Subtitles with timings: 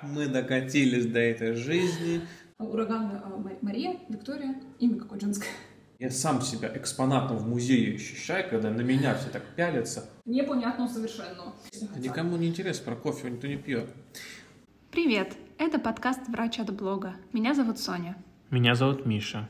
[0.00, 2.20] Как мы докатились до этой жизни?
[2.58, 5.48] Ураган э, Мария, Виктория, имя какое женское.
[5.98, 10.08] Я сам себя экспонатом в музее ощущаю, когда на меня все так пялятся.
[10.24, 11.52] Непонятно совершенно.
[11.96, 13.90] Никому не интересно про кофе, никто не пьет.
[14.92, 15.36] Привет!
[15.58, 17.14] Это подкаст «Врач от блога».
[17.32, 18.16] Меня зовут Соня.
[18.50, 19.48] Меня зовут Миша.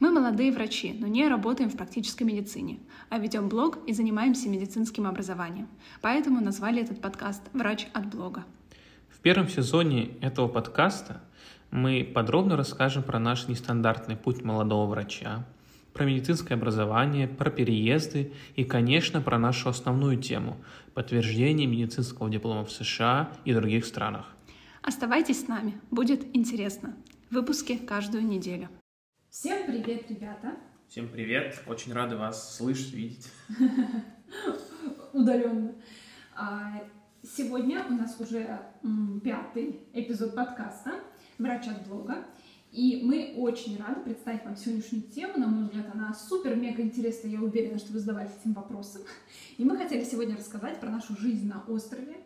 [0.00, 2.78] Мы молодые врачи, но не работаем в практической медицине,
[3.10, 5.68] а ведем блог и занимаемся медицинским образованием.
[6.00, 8.44] Поэтому назвали этот подкаст «Врач от блога».
[9.22, 11.20] В первом сезоне этого подкаста
[11.70, 15.46] мы подробно расскажем про наш нестандартный путь молодого врача,
[15.92, 20.56] про медицинское образование, про переезды и, конечно, про нашу основную тему–
[20.94, 24.26] подтверждение медицинского диплома в США и других странах.
[24.82, 26.96] Оставайтесь с нами, будет интересно.
[27.30, 28.70] Выпуски каждую неделю.
[29.30, 30.56] Всем привет, ребята!
[30.88, 31.62] Всем привет!
[31.68, 33.28] Очень рады вас слышать, видеть.
[35.12, 35.74] Удаленно.
[37.24, 38.58] Сегодня у нас уже
[39.22, 40.94] пятый эпизод подкаста
[41.38, 42.24] «Врач от блога».
[42.72, 45.38] И мы очень рады представить вам сегодняшнюю тему.
[45.38, 47.30] На мой взгляд, она супер-мега интересная.
[47.30, 49.02] Я уверена, что вы задавались этим вопросом.
[49.56, 52.16] И мы хотели сегодня рассказать про нашу жизнь на острове.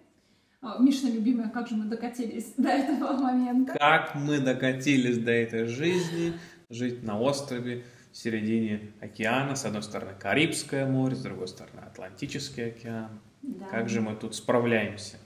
[0.62, 3.75] А, Мишина любимая, как же мы докатились до этого момента.
[3.75, 6.33] Как мы докатились до этой жизни
[6.70, 9.57] жить на острове в середине океана.
[9.57, 13.20] С одной стороны Карибское море, с другой стороны Атлантический океан.
[13.47, 13.66] Да.
[13.66, 15.16] Как же мы тут справляемся?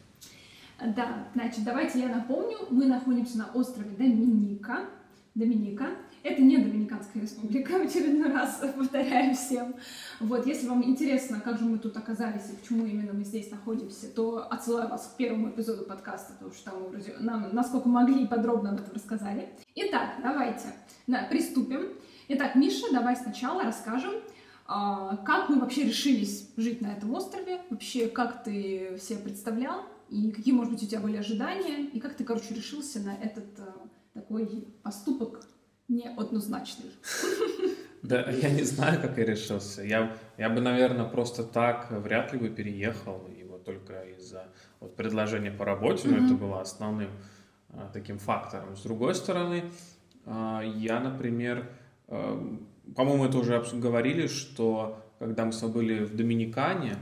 [0.78, 2.58] Да, значит, давайте я напомню.
[2.70, 4.80] Мы находимся на острове Доминика.
[5.34, 5.88] Доминика.
[6.22, 9.74] Это не Доминиканская республика, в очередной раз повторяю всем.
[10.20, 14.08] Вот, если вам интересно, как же мы тут оказались и почему именно мы здесь находимся,
[14.14, 18.72] то отсылаю вас к первому эпизоду подкаста, потому что там вроде нам, насколько могли, подробно
[18.72, 19.48] об этом рассказали.
[19.74, 20.66] Итак, давайте
[21.06, 21.88] да, приступим.
[22.28, 24.12] Итак, Миша, давай сначала расскажем,
[25.26, 30.52] как мы вообще решились жить на этом острове, вообще как ты себе представлял, и какие,
[30.52, 34.66] может быть, у тебя были ожидания, и как ты, короче, решился на этот а, такой
[34.82, 35.46] поступок
[35.88, 36.90] неоднозначный.
[38.02, 39.82] Да, я не знаю, как я решился.
[39.82, 44.48] Я, я бы, наверное, просто так вряд ли бы переехал, и вот только из-за
[44.80, 46.18] вот, предложения по работе, mm-hmm.
[46.18, 47.10] но это было основным
[47.68, 48.74] а, таким фактором.
[48.74, 49.64] С другой стороны,
[50.24, 51.70] а, я, например,
[52.08, 52.58] а,
[52.96, 56.96] по-моему, это уже говорили, что когда мы с тобой были в Доминикане,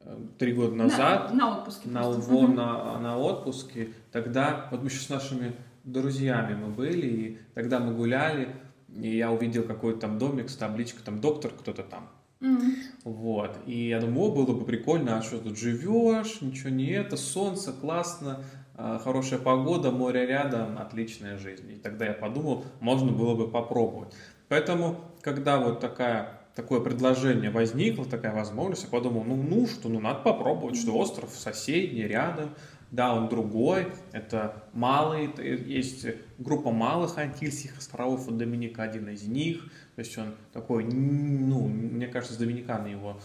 [0.00, 4.88] э, три года назад, на, на отпуске, на, во, на, на отпуске, тогда, вот мы
[4.88, 5.54] еще с нашими
[5.84, 8.48] друзьями мы были, и тогда мы гуляли,
[8.94, 12.08] и я увидел какой-то там домик с табличкой, там доктор кто-то там.
[12.40, 12.74] Mm-hmm.
[13.04, 13.58] Вот.
[13.66, 17.72] И я думаю, о, было бы прикольно, а что тут живешь, ничего не это, солнце,
[17.72, 21.72] классно, а, хорошая погода, море рядом, отличная жизнь.
[21.72, 24.14] И тогда я подумал, можно было бы попробовать.
[24.48, 30.00] Поэтому, когда вот такая, такое предложение возникло, такая возможность, я подумал, ну, ну что, ну
[30.00, 32.50] надо попробовать, что остров соседний, рядом,
[32.92, 36.06] да, он другой, это малый, есть
[36.38, 39.64] группа малых антильских островов, вот Доминика один из них,
[39.96, 43.18] то есть он такой, ну, мне кажется, с Доминиканой его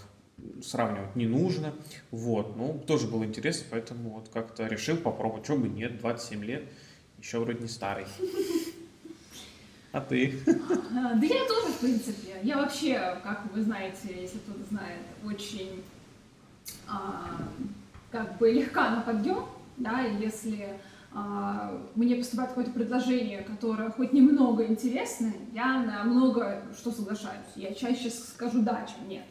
[0.63, 1.73] сравнивать не нужно,
[2.09, 6.63] вот, ну, тоже было интересно, поэтому вот как-то решил попробовать, что бы нет, 27 лет,
[7.19, 8.05] еще вроде не старый.
[9.91, 10.39] А ты?
[10.47, 12.37] А, да я тоже, в принципе.
[12.43, 15.83] Я вообще, как вы знаете, если кто-то знает, очень
[16.87, 17.41] а,
[18.11, 19.45] как бы легка на подъем,
[19.77, 20.79] да, если
[21.13, 27.51] а, мне поступает какое-то предложение, которое хоть немного интересное, я на много что соглашаюсь.
[27.55, 29.25] Я чаще скажу да, чем нет.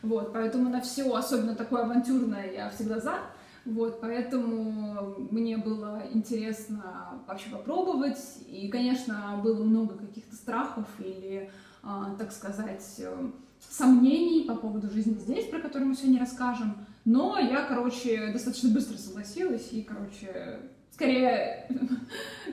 [0.00, 3.18] Вот, поэтому на все, особенно такое авантюрное, я всегда за.
[3.64, 8.18] Вот, поэтому мне было интересно вообще попробовать.
[8.46, 11.50] И, конечно, было много каких-то страхов или,
[11.82, 13.30] а, так сказать, э,
[13.68, 16.86] сомнений по поводу жизни здесь, про которые мы сегодня расскажем.
[17.04, 20.60] Но я, короче, достаточно быстро согласилась и, короче,
[20.92, 21.66] скорее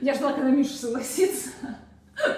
[0.02, 1.50] я ждала, когда Миша согласится,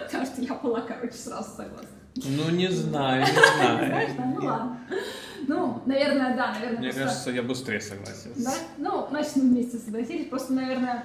[0.05, 1.89] потому что я была, короче, сразу согласна.
[2.17, 3.87] Ну, не знаю, не знаю.
[3.87, 4.25] Знаешь, да?
[4.25, 4.79] Ну, ладно.
[5.47, 6.79] Ну, наверное, да, наверное.
[6.79, 8.43] Мне кажется, я быстрее согласился.
[8.45, 8.55] Да?
[8.79, 10.29] Ну, значит, мы вместе согласились.
[10.29, 11.05] Просто, наверное,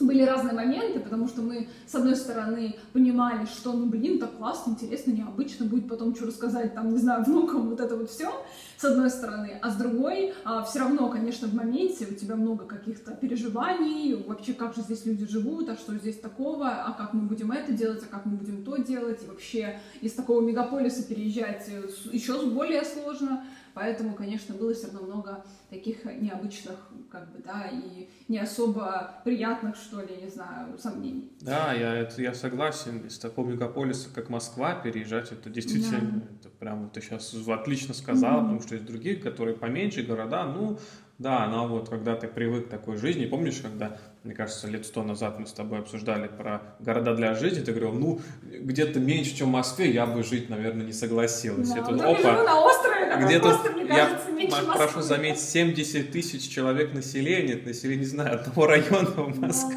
[0.00, 4.72] были разные моменты, потому что мы, с одной стороны, понимали, что, ну, блин, так классно,
[4.72, 8.30] интересно, необычно, будет потом что рассказать, там, не знаю, внукам, вот это вот все,
[8.76, 12.64] с одной стороны, а с другой, а, все равно, конечно, в моменте у тебя много
[12.64, 17.22] каких-то переживаний, вообще, как же здесь люди живут, а что здесь такого, а как мы
[17.22, 21.68] будем это делать, а как мы будем то делать, и вообще из такого мегаполиса переезжать
[21.68, 26.76] э, еще более сложно, Поэтому, конечно, было все равно много таких необычных,
[27.10, 31.32] как бы, да, и не особо приятных, что ли, не знаю, сомнений.
[31.40, 33.06] Да, я, это, я согласен.
[33.06, 36.26] Из такого мегаполиса, как Москва, переезжать, это действительно, да.
[36.40, 38.42] это прям ты сейчас отлично сказала, mm-hmm.
[38.42, 40.78] потому что есть другие, которые поменьше города, ну,
[41.18, 45.02] да, но вот когда ты привык к такой жизни, помнишь, когда мне кажется, лет сто
[45.02, 49.48] назад мы с тобой обсуждали про города для жизни, ты говорил, ну, где-то меньше, чем
[49.48, 51.68] в Москве, я бы жить, наверное, не согласилась.
[51.68, 54.74] Да, Я вот тут, я живу на острове, где-то, просто, мне кажется, я меньше Москвы.
[54.76, 59.76] прошу заметить, 70 тысяч человек населения, это население, не знаю, одного района в Москве.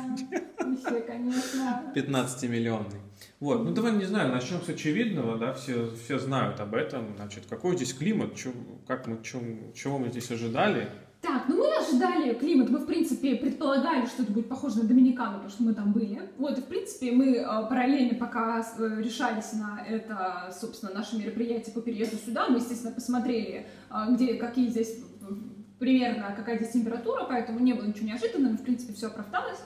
[0.90, 1.84] Да, конечно.
[1.96, 3.00] 15-миллионный.
[3.40, 7.44] Вот, ну давай, не знаю, начнем с очевидного, да, все, все знают об этом, значит,
[7.50, 8.54] какой здесь климат, чё-
[8.88, 9.42] как мы, чё-
[9.76, 10.90] чего мы здесь ожидали.
[11.22, 15.34] Так, ну мы ожидали климат, мы, в принципе, предполагали, что это будет похоже на Доминикану,
[15.34, 16.22] потому что мы там были.
[16.38, 21.74] Вот, и, в принципе, мы э, параллельно, пока э, решались на это, собственно, наше мероприятие
[21.74, 25.34] по переезду сюда, мы, естественно, посмотрели, э, где, какие здесь э,
[25.80, 29.60] примерно, какая здесь температура, поэтому не было ничего неожиданного, в принципе, все оправдалось.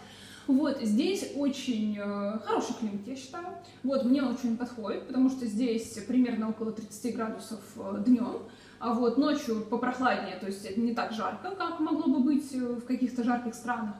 [0.47, 3.47] Вот, здесь очень э, хороший климат, я считаю.
[3.83, 7.59] Вот, мне он очень подходит, потому что здесь примерно около 30 градусов
[8.05, 8.37] днем,
[8.81, 12.85] а вот ночью попрохладнее, то есть не так жарко, как могло бы быть э, в
[12.85, 13.95] каких-то жарких странах.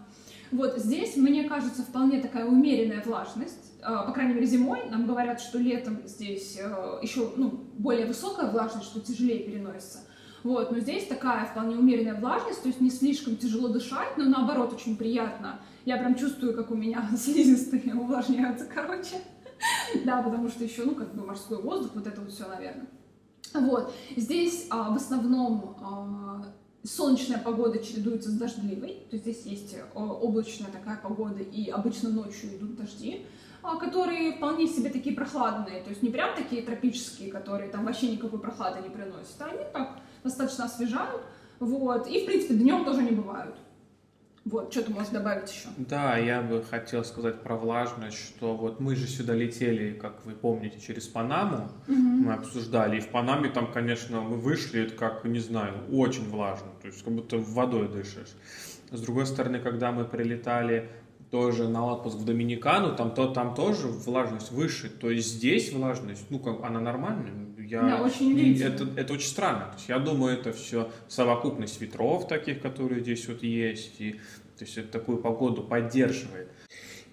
[0.52, 3.74] Вот здесь, мне кажется, вполне такая умеренная влажность.
[3.82, 8.50] Э, По крайней мере, зимой нам говорят, что летом здесь э, еще ну, более высокая
[8.50, 10.00] влажность, что тяжелее переносится.
[10.44, 14.74] Вот, но здесь такая вполне умеренная влажность, то есть не слишком тяжело дышать, но наоборот
[14.74, 15.60] очень приятно.
[15.86, 19.16] Я прям чувствую, как у меня слизистые увлажняются, короче.
[20.06, 22.88] Да, потому что еще, ну, как бы морской воздух, вот это вот все, наверное.
[23.54, 23.94] Вот.
[24.16, 26.54] Здесь а, в основном а,
[26.84, 29.06] солнечная погода чередуется с дождливой.
[29.10, 33.26] То есть здесь есть а, облачная такая погода, и обычно ночью идут дожди,
[33.62, 35.84] а, которые вполне себе такие прохладные.
[35.84, 39.64] То есть не прям такие тропические, которые там вообще никакой прохлады не приносят, а они
[39.72, 41.22] так достаточно освежают.
[41.60, 42.08] Вот.
[42.08, 43.56] И, в принципе, днем тоже не бывают.
[44.44, 45.68] Вот, что ты можешь добавить еще?
[45.78, 50.34] Да, я бы хотел сказать про влажность, что вот мы же сюда летели, как вы
[50.34, 55.40] помните, через Панаму, мы обсуждали, и в Панаме там, конечно, мы вышли, это как, не
[55.40, 58.36] знаю, очень влажно, то есть как будто водой дышишь.
[58.90, 60.90] С другой стороны, когда мы прилетали
[61.30, 66.26] тоже на отпуск в Доминикану, там, то, там тоже влажность выше, то есть здесь влажность,
[66.30, 67.32] ну, как, она нормальная.
[67.72, 69.68] Я, Да, очень и это, это очень странно.
[69.68, 74.20] То есть я думаю, это все совокупность ветров таких, которые здесь вот есть, и
[74.58, 76.50] то есть это такую погоду поддерживает.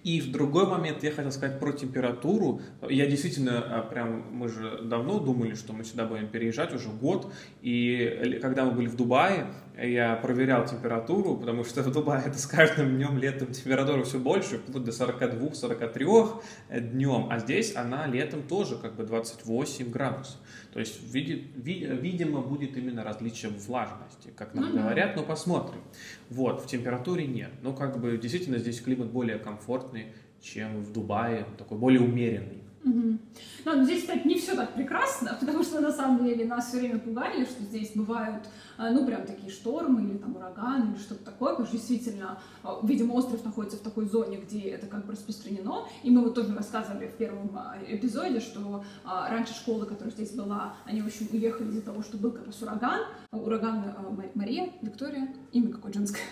[0.03, 2.61] И в другой момент я хотел сказать про температуру.
[2.89, 7.31] Я действительно, а, прям, мы же давно думали, что мы сюда будем переезжать, уже год.
[7.61, 9.47] И когда мы были в Дубае,
[9.81, 14.57] я проверял температуру, потому что в Дубае это с каждым днем летом температура все больше,
[14.59, 16.41] вплоть до 42-43
[16.81, 17.27] днем.
[17.29, 20.37] А здесь она летом тоже как бы 28 градусов.
[20.73, 25.23] То есть, види- ви- видимо, будет именно различие в влажности, как нам Ну говорят, но
[25.23, 25.81] посмотрим.
[26.29, 27.51] Вот, в температуре нет.
[27.61, 30.07] Ну, как бы, действительно, здесь климат более комфортный,
[30.41, 32.63] чем в Дубае, такой более умеренный.
[32.83, 33.19] Мгм.
[33.65, 36.79] Ну, но здесь, кстати, не все так прекрасно, потому что на самом деле нас все
[36.79, 38.47] время пугали, что здесь бывают,
[38.77, 42.79] а, ну, прям такие штормы или там ураганы или что-то такое, потому что действительно, а,
[42.83, 46.55] видимо, остров находится в такой зоне, где это как бы распространено, и мы вот тоже
[46.55, 51.27] рассказывали в первом а, эпизоде, что а, раньше школа, которая здесь была, они, в общем,
[51.33, 53.79] уехали из-за того, что был как раз ураган, ураган
[54.15, 56.23] Ма- Мария, Виктория, имя какое женское.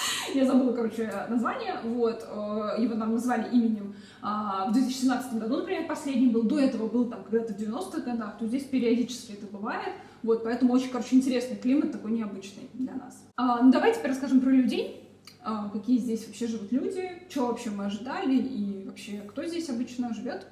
[0.34, 5.86] Я забыла, короче, название, вот, э, его нам назвали именем а, в 2017 году, например,
[5.86, 9.94] последний был, до этого был там когда-то в 90-х годах, то здесь периодически это бывает,
[10.22, 13.22] вот, поэтому очень, короче, интересный климат, такой необычный для нас.
[13.36, 15.08] А, ну, давай теперь расскажем про людей,
[15.42, 20.14] а, какие здесь вообще живут люди, что вообще мы ожидали и вообще кто здесь обычно
[20.14, 20.46] живет.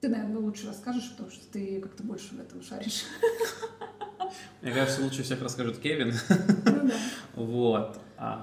[0.00, 3.04] Ты, наверное, лучше расскажешь, потому что ты как-то больше в этом шаришь.
[4.62, 6.94] Мне кажется, лучше всех расскажет Кевин, Ну да.
[7.34, 7.98] вот,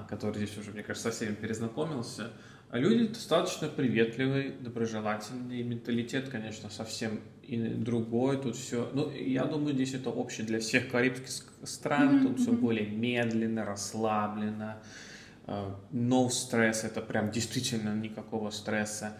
[0.10, 2.32] который здесь уже, мне кажется, со всеми перезнакомился.
[2.70, 5.64] А люди достаточно приветливые, доброжелательные.
[5.64, 8.42] Менталитет, конечно, совсем и другой.
[8.42, 12.16] Тут все, ну, я думаю, здесь это общее для всех карибских стран.
[12.16, 14.82] Мгм, Тут все более медленно, расслабленно.
[15.46, 19.18] Э, No стресс, это прям действительно никакого стресса.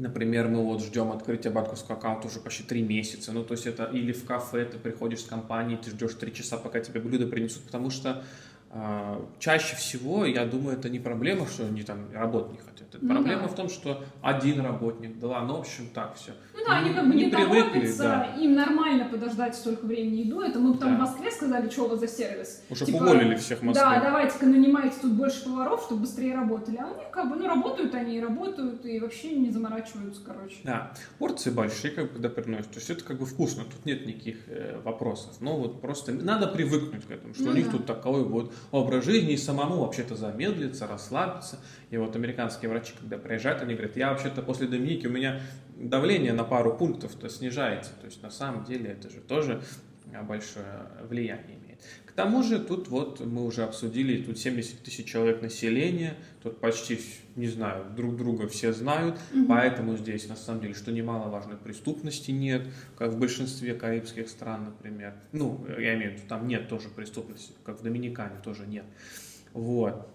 [0.00, 3.32] Например, мы вот ждем открытия банковского аккаунта уже почти три месяца.
[3.32, 6.56] Ну, то есть это или в кафе ты приходишь с компанией, ты ждешь три часа,
[6.56, 8.24] пока тебе блюдо принесут, потому что
[9.40, 12.88] чаще всего, я думаю, это не проблема, что они там работать не хотят.
[12.94, 13.48] Это Ну проблема да.
[13.48, 16.32] в том, что один работник, два, ну, в общем, так все.
[16.54, 18.24] Ну да, они как бы не, привыкли, торопятся, да.
[18.38, 20.40] им нормально подождать столько времени иду.
[20.40, 20.96] Это мы потом Да.
[20.96, 22.62] в Москве сказали, что у вас за сервис.
[22.70, 23.84] Уже Типа, уволили всех в Москве.
[23.84, 26.76] Да, давайте-ка нанимайте тут больше поваров, чтобы быстрее работали.
[26.76, 30.56] А у них как бы, ну, работают они и работают, и вообще не заморачиваются, короче.
[30.64, 32.70] Да, порции большие, как бы, когда приносят.
[32.70, 35.36] То есть это как бы вкусно, тут нет никаких э, вопросов.
[35.40, 37.72] Но вот просто надо привыкнуть к этому, что Ну у них да.
[37.72, 41.58] тут такой вот образ жизни, и самому вообще-то замедлиться, расслабиться.
[41.90, 45.40] И вот американские врачи, когда приезжают, они говорят, я вообще-то после Доминики, у меня
[45.76, 47.92] давление на пару пунктов-то снижается.
[48.00, 49.62] То есть на самом деле это же тоже
[50.22, 51.59] большое влияние
[52.22, 57.00] тому же тут вот мы уже обсудили, тут 70 тысяч человек населения, тут почти,
[57.36, 59.46] не знаю, друг друга все знают, угу.
[59.48, 62.62] поэтому здесь на самом деле, что немаловажно, преступности нет,
[62.96, 65.14] как в большинстве карибских стран, например.
[65.32, 68.84] Ну, я имею в виду, там нет тоже преступности, как в Доминикане тоже нет.
[69.52, 70.06] Вот.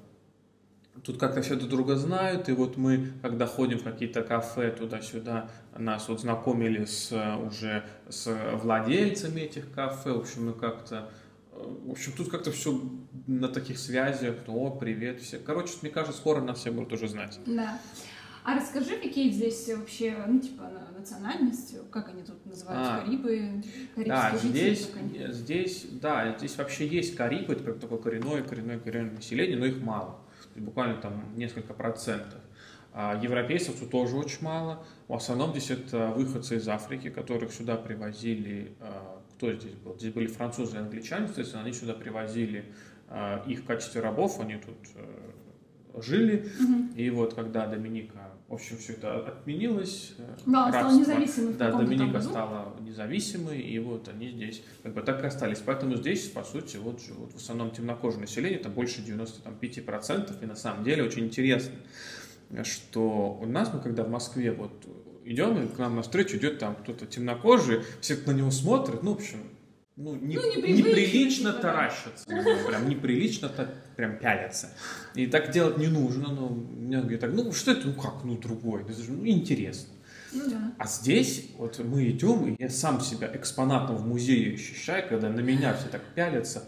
[1.03, 5.49] Тут как-то все друг друга знают, и вот мы, когда ходим в какие-то кафе туда-сюда,
[5.77, 7.11] нас вот знакомили с
[7.45, 8.31] уже с
[8.61, 11.09] владельцами этих кафе, в общем, мы как-то
[11.55, 12.81] в общем, тут как-то все
[13.27, 15.37] на таких связях, о, привет, все.
[15.39, 17.39] Короче, мне кажется, скоро нас все будут уже знать.
[17.45, 17.79] Да.
[18.43, 23.63] А расскажи, какие здесь вообще, ну, типа, национальности, как они тут называются, а, Карибы,
[24.05, 24.91] Да, здесь,
[25.29, 29.81] здесь, да, здесь вообще есть Карибы, это как такое коренное, коренное, коренное население, но их
[29.81, 30.19] мало,
[30.55, 32.39] буквально там несколько процентов.
[32.93, 37.77] А европейцев тут тоже очень мало, в основном здесь это выходцы из Африки, которых сюда
[37.77, 39.95] привозили а, кто здесь был?
[39.97, 42.65] Здесь были французы и англичане, соответственно, они сюда привозили
[43.09, 46.49] э, их в качестве рабов, они тут э, жили.
[46.59, 46.95] Угу.
[46.95, 51.53] И вот когда Доминика, в общем, все это отменилось, э, да, рабство, стала независимой.
[51.53, 55.59] Да, Доминика стала независимой, и вот они здесь как бы так и остались.
[55.59, 60.55] Поэтому здесь, по сути, вот живут в основном темнокожее население, там больше 95%, и на
[60.55, 61.75] самом деле очень интересно
[62.63, 64.85] что у нас, мы когда в Москве вот
[65.25, 69.17] идем, и к нам навстречу идет там кто-то темнокожий, все на него смотрят, ну, в
[69.17, 69.39] общем,
[69.97, 74.69] ну, не, ну неприлично типа, таращиться, ну, прям неприлично так прям пялятся.
[75.13, 78.37] И так делать не нужно, но мне говорят так, ну, что это, ну, как, ну,
[78.37, 79.93] другой, это же, ну, интересно.
[80.33, 80.73] Ну, да.
[80.77, 85.39] А здесь вот мы идем, и я сам себя экспонатом в музее ощущаю, когда на
[85.39, 86.67] меня все так пялятся,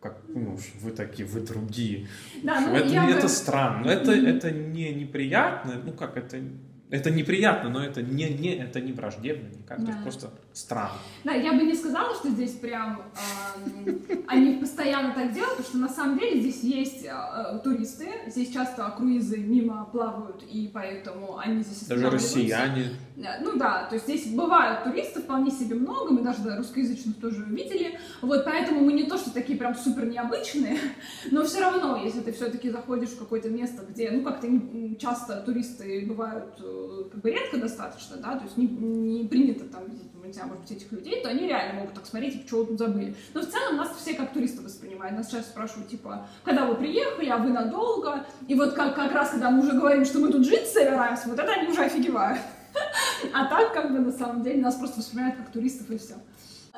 [0.00, 2.06] как, ну, вы такие, вы другие.
[2.44, 3.28] Да, ну, это, это бы...
[3.28, 6.40] странно, но это, это не неприятно, ну как, это
[6.90, 9.92] это неприятно, но это не, не, это не враждебно никак, да.
[9.92, 10.98] это просто странно.
[11.24, 13.02] Да, я бы не сказала, что здесь прям
[13.86, 13.96] э,
[14.26, 18.92] они постоянно так делают, потому что на самом деле здесь есть э, туристы, здесь часто
[18.96, 22.90] круизы мимо плавают, и поэтому они здесь Даже россияне.
[23.40, 27.98] Ну да, то есть здесь бывают туристы вполне себе много, мы даже русскоязычных тоже видели,
[28.22, 30.78] вот поэтому мы не то, что такие прям супер необычные,
[31.30, 34.48] но все равно, если ты все-таки заходишь в какое-то место, где, ну как-то
[34.98, 39.84] часто туристы бывают э, как бы редко достаточно, да, то есть не, не принято там
[39.86, 42.66] видеть, не знаю, может быть, этих людей, то они реально могут так смотреть, что вы
[42.66, 43.14] тут забыли.
[43.34, 45.16] Но в целом нас все как туристы воспринимают.
[45.16, 48.24] Нас сейчас спрашивают, типа, когда вы приехали, а вы надолго?
[48.46, 51.38] И вот как, как раз, когда мы уже говорим, что мы тут жить собираемся, вот
[51.38, 52.40] это они уже офигевают.
[53.34, 56.14] А так, как бы, на самом деле, нас просто воспринимают как туристов и все.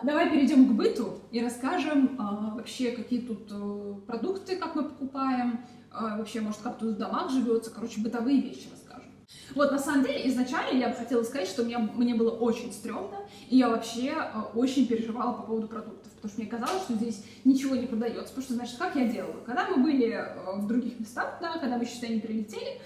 [0.02, 5.60] Давай перейдем к быту и расскажем а, вообще, какие тут а, продукты, как мы покупаем,
[5.90, 8.68] а, вообще, может, как тут в домах живется, короче, бытовые вещи
[9.54, 13.18] вот, на самом деле, изначально я бы хотела сказать, что мне, мне было очень стрёмно,
[13.48, 17.24] и я вообще э, очень переживала по поводу продуктов, потому что мне казалось, что здесь
[17.44, 19.40] ничего не продается, потому что, значит, как я делала?
[19.44, 22.80] Когда мы были э, в других местах, да, когда мы еще сюда не прилетели,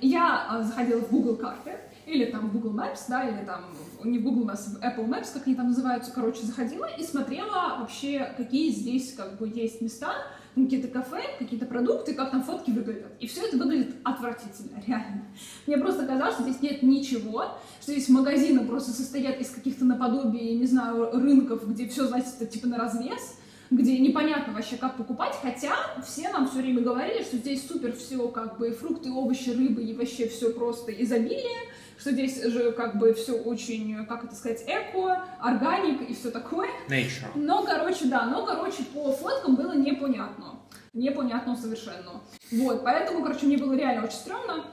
[0.00, 1.72] я э, заходила в Google карты,
[2.06, 3.64] или там Google Maps, да, или там
[4.02, 8.70] не Google Maps, Apple Maps, как они там называются, короче, заходила и смотрела вообще, какие
[8.70, 10.14] здесь как бы есть места,
[10.64, 13.12] какие-то кафе, какие-то продукты, как там фотки выглядят.
[13.20, 15.24] И все это выглядит отвратительно, реально.
[15.66, 20.54] Мне просто казалось, что здесь нет ничего, что здесь магазины просто состоят из каких-то наподобий,
[20.54, 23.38] не знаю, рынков, где все, знаете, типа на развес,
[23.70, 25.74] где непонятно вообще, как покупать, хотя
[26.06, 29.94] все нам все время говорили, что здесь супер все, как бы, фрукты, овощи, рыбы, и
[29.94, 35.24] вообще все просто изобилие, что здесь же как бы все очень, как это сказать, эко,
[35.40, 36.68] органик и все такое.
[36.88, 37.30] Nature.
[37.34, 40.60] Но, короче, да, но, короче, по фоткам было непонятно.
[40.94, 42.20] Непонятно совершенно.
[42.52, 44.64] Вот, поэтому, короче, мне было реально очень стрёмно.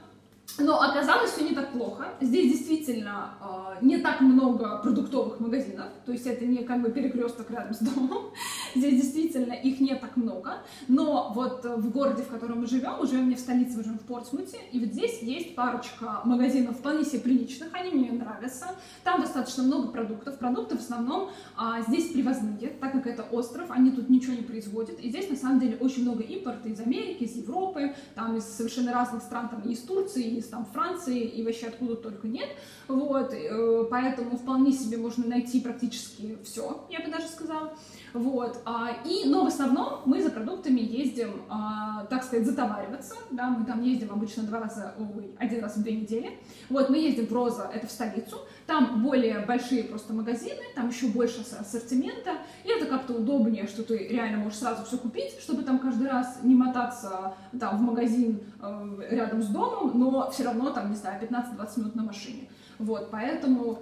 [0.58, 2.06] Но оказалось все не так плохо.
[2.20, 7.50] Здесь действительно э, не так много продуктовых магазинов, то есть это не как бы перекресток
[7.50, 8.30] рядом с домом.
[8.74, 10.58] Здесь действительно их не так много.
[10.88, 14.02] Но вот в городе, в котором мы живем, мы живем не в столице, живем в
[14.02, 18.68] Портсмуте, и вот здесь есть парочка магазинов вполне себе приличных, они мне нравятся.
[19.04, 20.38] Там достаточно много продуктов.
[20.38, 24.98] Продукты в основном э, здесь привозные, так как это остров, они тут ничего не производят.
[25.00, 28.92] И здесь на самом деле очень много импорта из Америки, из Европы, там из совершенно
[28.92, 32.48] разных стран, там и из Турции, из там Франции и вообще откуда только нет.
[32.88, 37.74] Вот, э, поэтому вполне себе можно найти практически все, я бы даже сказала.
[38.12, 38.60] Вот.
[38.64, 43.14] А, и, но в основном мы за продуктами ездим, а, так сказать, затовариваться.
[43.30, 44.94] Да, мы там ездим обычно два раза,
[45.38, 46.38] один раз в две недели.
[46.70, 48.38] Вот, мы ездим в Роза, это в столицу.
[48.66, 52.38] Там более большие просто магазины, там еще больше ассортимента.
[52.64, 56.40] И это как-то удобнее, что ты реально можешь сразу все купить, чтобы там каждый раз
[56.42, 61.22] не мотаться там в магазин э, рядом с домом, но все равно там, не знаю,
[61.22, 62.48] 15-20 минут на машине.
[62.78, 63.78] Вот, поэтому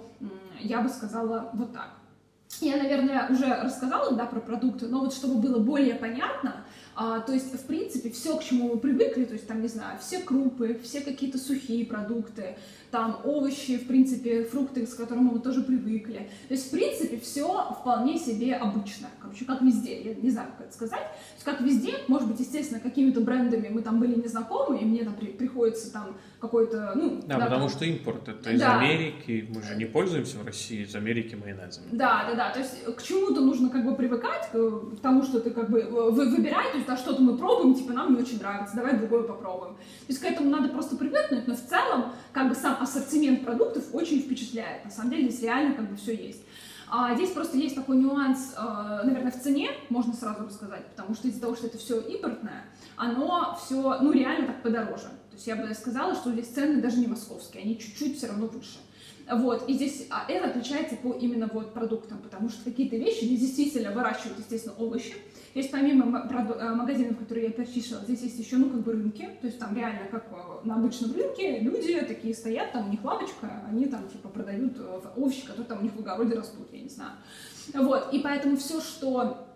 [0.59, 1.89] я бы сказала вот так.
[2.61, 6.63] я, наверное, уже рассказала, да, про продукты, но вот чтобы было более понятно,
[6.95, 9.99] а, то есть, в принципе, все, к чему мы привыкли, то есть, там, не знаю,
[9.99, 12.55] все крупы, все какие-то сухие продукты,
[12.89, 16.29] там, овощи, в принципе, фрукты, с которыми мы тоже привыкли.
[16.47, 19.09] То есть, в принципе, все вполне себе обычное.
[19.21, 21.01] Короче, как везде, я не знаю, как это сказать.
[21.01, 25.03] То есть, как везде, может быть, естественно, какими-то брендами мы там были незнакомы, и мне
[25.03, 27.21] там при, приходится там какой-то, ну...
[27.27, 27.69] Да, да потому там...
[27.69, 28.79] что импорт, это из да.
[28.79, 31.83] Америки, мы же не пользуемся в России из Америки майонезом.
[31.91, 35.49] Да, да, да, то есть к чему-то нужно как бы привыкать, к тому, что ты
[35.49, 38.75] как бы вы, выбирай, то есть да, что-то мы пробуем, типа нам не очень нравится,
[38.75, 39.75] давай другое попробуем.
[39.75, 43.83] То есть к этому надо просто привыкнуть, но в целом как бы сам ассортимент продуктов
[43.93, 44.85] очень впечатляет.
[44.85, 46.41] На самом деле здесь реально как бы все есть.
[46.87, 51.27] А здесь просто есть такой нюанс, э, наверное, в цене, можно сразу рассказать, потому что
[51.27, 52.65] из-за того, что это все импортное,
[52.95, 55.09] оно все, ну, реально так подороже.
[55.35, 58.47] То есть я бы сказала, что здесь цены даже не московские, они чуть-чуть все равно
[58.47, 58.77] выше.
[59.29, 63.39] Вот, и здесь а это отличается по именно вот продуктам, потому что какие-то вещи здесь
[63.41, 65.15] действительно выращивают, естественно, овощи,
[65.55, 69.47] Здесь помимо э, магазинов, которые я перечислила, здесь есть еще, ну, как бы рынки, то
[69.47, 73.63] есть там реально, как э, на обычном рынке, люди такие стоят, там у них лавочка,
[73.69, 76.89] они там, типа, продают э, овощи, которые там у них в огороде растут, я не
[76.89, 77.11] знаю.
[77.73, 79.47] Вот, и поэтому все, что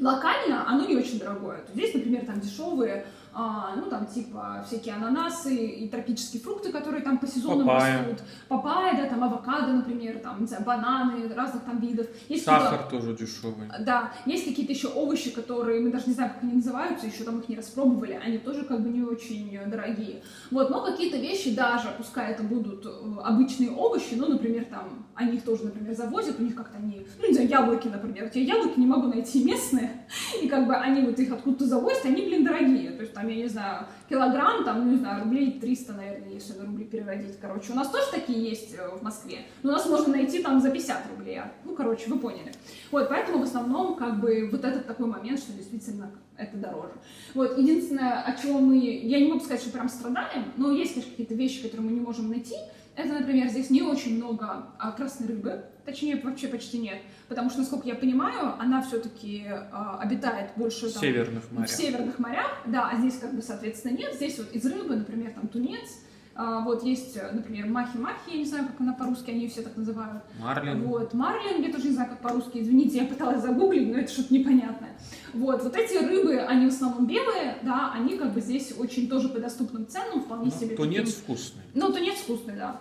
[0.00, 1.64] локально, оно не очень дорогое.
[1.72, 7.18] Здесь, например, там дешевые а, ну, там, типа, всякие ананасы и тропические фрукты, которые там
[7.18, 7.98] по сезону Папайя.
[7.98, 8.26] растут.
[8.48, 12.06] Папайя, да, там, авокадо, например, там, не знаю, бананы разных там видов.
[12.28, 13.68] Есть Сахар тоже дешевый.
[13.80, 17.40] Да, есть какие-то еще овощи, которые, мы даже не знаем, как они называются, еще там
[17.40, 20.22] их не распробовали, они тоже как бы не очень дорогие.
[20.52, 22.90] Вот, но какие-то вещи даже, пускай это будут э,
[23.24, 27.26] обычные овощи, ну, например, там, они их тоже, например, завозят, у них как-то они, ну,
[27.26, 30.06] не знаю, яблоки, например, я яблоки не могу найти местные,
[30.42, 33.28] и как бы они вот их откуда-то завозят, они, блин, дорогие, то есть там там,
[33.32, 37.38] я не знаю, килограмм, там, ну, не знаю, рублей 300, наверное, если на рубли переводить,
[37.40, 37.72] короче.
[37.72, 40.70] У нас тоже такие есть э, в Москве, но у нас можно найти там за
[40.70, 41.40] 50 рублей.
[41.64, 42.52] Ну, короче, вы поняли.
[42.90, 46.92] Вот, поэтому в основном, как бы, вот этот такой момент, что действительно это дороже.
[47.34, 51.10] Вот, единственное, о чем мы, я не могу сказать, что прям страдаем, но есть, конечно,
[51.12, 52.56] какие-то вещи, которые мы не можем найти,
[52.96, 57.60] это, например, здесь не очень много а, красной рыбы, точнее, вообще почти нет, потому что,
[57.60, 61.70] насколько я понимаю, она все-таки а, обитает больше там, в северных морях.
[61.70, 64.14] В северных морях, да, а здесь, как бы, соответственно, нет.
[64.14, 65.88] Здесь вот из рыбы, например, там тунец,
[66.36, 70.24] а, вот есть, например, махи-махи, я не знаю, как она по-русски, они все так называют.
[70.40, 70.82] Марлин.
[70.82, 74.34] Вот, марлин, я тоже не знаю, как по-русски, извините, я пыталась загуглить, но это что-то
[74.34, 74.90] непонятное.
[75.32, 79.28] Вот, вот эти рыбы, они в основном белые, да, они как бы здесь очень тоже
[79.28, 80.76] по доступным ценам, вполне ну, себе.
[80.76, 81.22] Тунец таким...
[81.22, 81.62] вкусный.
[81.74, 82.80] Ну, тунец вкусный, да.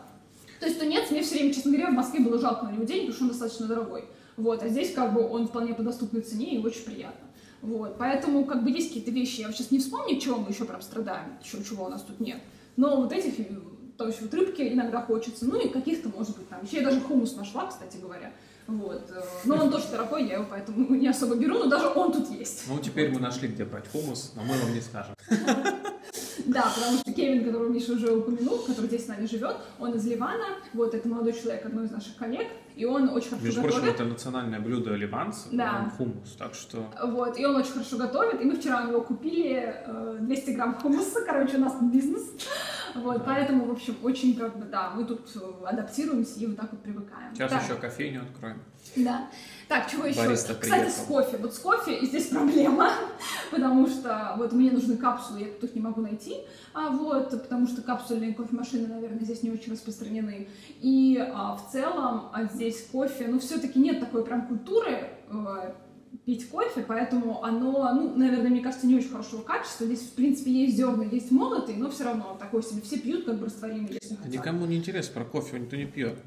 [0.64, 3.08] То есть тунец мне все время, честно говоря, в Москве было жалко на него денег,
[3.08, 4.06] потому что он достаточно дорогой.
[4.38, 7.28] Вот, а здесь как бы он вполне по доступной цене и очень приятно.
[7.62, 10.82] Вот, поэтому как бы есть какие-то вещи, я сейчас не вспомню, чего мы еще прям
[10.82, 12.38] страдаем, чего, чего у нас тут нет.
[12.78, 13.46] Но вот этих,
[13.98, 16.64] то есть вот рыбки иногда хочется, ну и каких-то, может быть, там.
[16.64, 18.32] Еще я даже хумус нашла, кстати говоря.
[18.66, 19.12] Вот.
[19.14, 22.32] Э, но он тоже дорогой, я его поэтому не особо беру, но даже он тут
[22.32, 22.64] есть.
[22.70, 25.14] Ну, теперь мы нашли, где брать хумус, но мы вам не скажем.
[26.46, 30.06] Да, потому что Кевин, которого Миша уже упомянул, который здесь с нами живет, он из
[30.06, 33.84] Ливана, вот, это молодой человек, одной из наших коллег, и он очень хорошо Между готовит.
[33.84, 35.92] прочим, это национальное блюдо ливанцев, да.
[35.98, 36.90] хумус, так что...
[37.04, 39.76] Вот, и он очень хорошо готовит, и мы вчера у него купили
[40.22, 42.24] 200 э, грамм хумуса, короче, у нас бизнес,
[42.96, 43.24] вот, да.
[43.26, 46.82] поэтому, в общем, очень, как бы, да, мы тут э, адаптируемся и вот так вот
[46.82, 47.34] привыкаем.
[47.34, 47.64] Сейчас так.
[47.64, 48.62] еще кофейню откроем.
[48.96, 49.28] Да.
[49.74, 50.20] Так, чего еще?
[50.20, 51.04] Бариста Кстати, приехал.
[51.04, 51.38] с кофе.
[51.38, 52.92] Вот с кофе и здесь проблема,
[53.52, 56.42] потому что вот мне нужны капсулы, я тут их не могу найти,
[56.76, 60.48] а вот, потому что капсульные кофемашины, наверное, здесь не очень распространены.
[60.80, 65.74] И а, в целом а здесь кофе, ну, все-таки нет такой прям культуры э,
[66.24, 69.88] пить кофе, поэтому оно, ну, наверное, мне кажется, не очень хорошего качества.
[69.88, 72.84] Здесь, в принципе, есть зерна, есть молотый, но все равно такой себе.
[72.84, 74.32] Все пьют как бы растворимый, если хотят.
[74.32, 76.20] Никому не интересно про кофе, никто не пьет.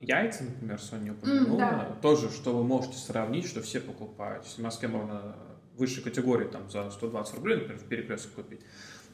[0.00, 1.96] Яйца, например, Соня упомянула, mm, да.
[2.02, 4.44] тоже, что вы можете сравнить, что все покупают.
[4.44, 5.36] Если в Москве можно
[5.76, 8.60] высшей категории там за 120 рублей, например, в перекрестке купить,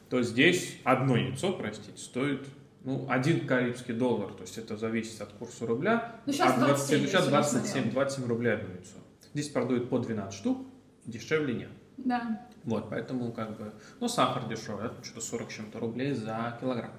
[0.09, 2.45] то здесь одно яйцо, простите, стоит
[2.83, 6.17] ну, один карибский доллар, то есть это зависит от курса рубля.
[6.25, 8.97] Ну, сейчас 27, ну, сейчас 27, 27 рублей одно яйцо.
[9.33, 10.67] Здесь продают по 12 штук,
[11.05, 11.69] дешевле нет.
[11.97, 12.47] Да.
[12.63, 16.91] Вот, поэтому как бы, ну, сахар дешевый, это что-то 40 чем-то рублей за килограмм.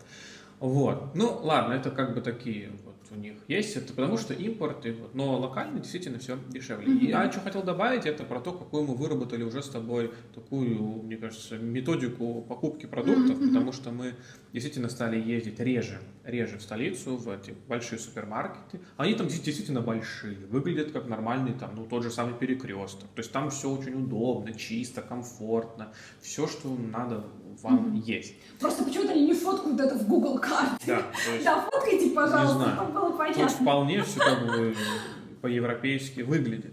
[0.61, 4.87] Вот, ну, ладно, это как бы такие вот у них есть, это потому что импорт,
[5.15, 6.87] но локально действительно все дешевле.
[6.87, 6.99] Mm-hmm.
[6.99, 11.03] И я что хотел добавить, это про то, какую мы выработали уже с тобой такую,
[11.03, 13.49] мне кажется, методику покупки продуктов, mm-hmm.
[13.49, 14.15] потому что мы
[14.53, 18.81] действительно стали ездить реже, реже в столицу, в эти большие супермаркеты.
[18.97, 23.09] Они там действительно большие, выглядят как нормальный там, ну, тот же самый перекресток.
[23.15, 27.25] То есть там все очень удобно, чисто, комфортно, все, что надо
[27.63, 28.03] вам mm-hmm.
[28.03, 28.35] есть.
[28.59, 30.77] Просто почему-то они не фоткают это в Google карте.
[30.87, 33.45] Да, есть, да, фоткайте, пожалуйста, чтобы было понятно.
[33.45, 34.75] Тут вполне все как бы
[35.43, 36.73] по-европейски выглядит.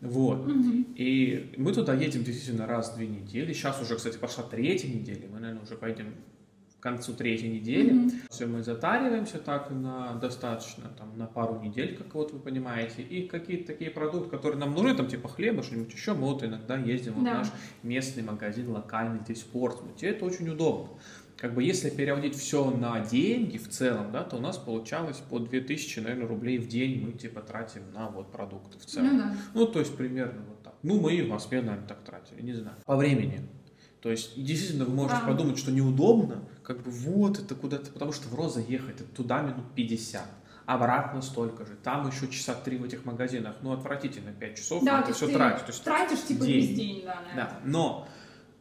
[0.00, 0.50] Вот.
[0.96, 3.52] И мы туда едем действительно раз в две недели.
[3.52, 5.28] Сейчас уже, кстати, пошла третья неделя.
[5.32, 6.14] Мы, наверное, уже пойдем
[6.82, 7.92] к концу третьей недели.
[7.92, 8.10] Мгм.
[8.28, 13.02] Все, мы затариваемся так на достаточно, там, на пару недель, как вот вы понимаете.
[13.02, 16.76] И какие-то такие продукты, которые нам нужны, там, типа хлеба, что-нибудь еще, мы вот иногда
[16.76, 17.34] ездим в Да.
[17.34, 17.52] наш
[17.84, 20.08] местный магазин локальный здесь в Портсмуте.
[20.08, 20.88] Это очень удобно.
[21.36, 25.38] Как бы если переводить все на деньги в целом, да, то у нас получалось по
[25.38, 29.08] 2000, наверное, рублей в день мы типа тратим на вот продукты в целом.
[29.08, 29.36] Ну да.
[29.54, 30.74] Ну, то есть примерно вот так.
[30.82, 32.76] Ну, мы и в Москве, наверное, так тратили, не знаю.
[32.86, 33.40] По времени.
[34.00, 35.28] То есть, действительно, вы можете Да.
[35.28, 39.40] подумать, что неудобно, как бы вот это куда-то, потому что в Роза ехать это туда
[39.42, 40.22] минут 50,
[40.66, 45.00] обратно столько же, там еще часа три в этих магазинах, ну, отвратительно, 5 часов, Да,
[45.00, 45.66] это все тратить.
[45.66, 46.54] То есть, тратишь типа день.
[46.56, 47.56] весь день, да, на да, это.
[47.64, 48.08] но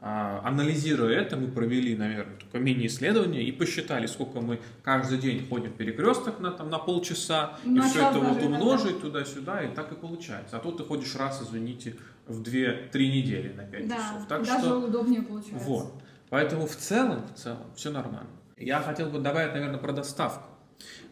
[0.04, 5.70] а, анализируя это, мы провели, наверное, такое мини-исследование и посчитали, сколько мы каждый день ходим
[5.72, 9.68] в перекресток на, там, на полчаса, и На все час это вот умножить туда-сюда, и
[9.76, 10.58] так и получается.
[10.58, 14.28] А тут ты ходишь раз, извините, в 2-3 недели на 5 Да, часов.
[14.28, 15.68] Так даже что, удобнее получается.
[15.68, 16.01] вот.
[16.32, 18.30] Поэтому в целом, в целом, все нормально.
[18.56, 20.48] Я хотел бы добавить, наверное, про доставку.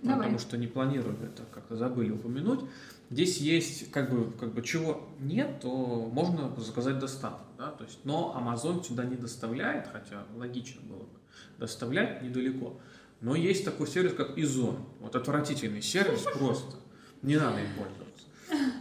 [0.02, 0.20] Давай.
[0.20, 2.62] Потому что не планирую это, как-то забыли упомянуть.
[3.10, 7.46] Здесь есть, как бы, как бы чего нет, то можно заказать доставку.
[7.58, 7.72] Да?
[7.72, 11.20] То есть, но Amazon сюда не доставляет, хотя логично было бы
[11.58, 12.80] доставлять недалеко.
[13.20, 14.78] Но есть такой сервис, как Изон.
[15.02, 16.78] Вот отвратительный сервис просто.
[17.24, 18.09] Не надо им пользоваться.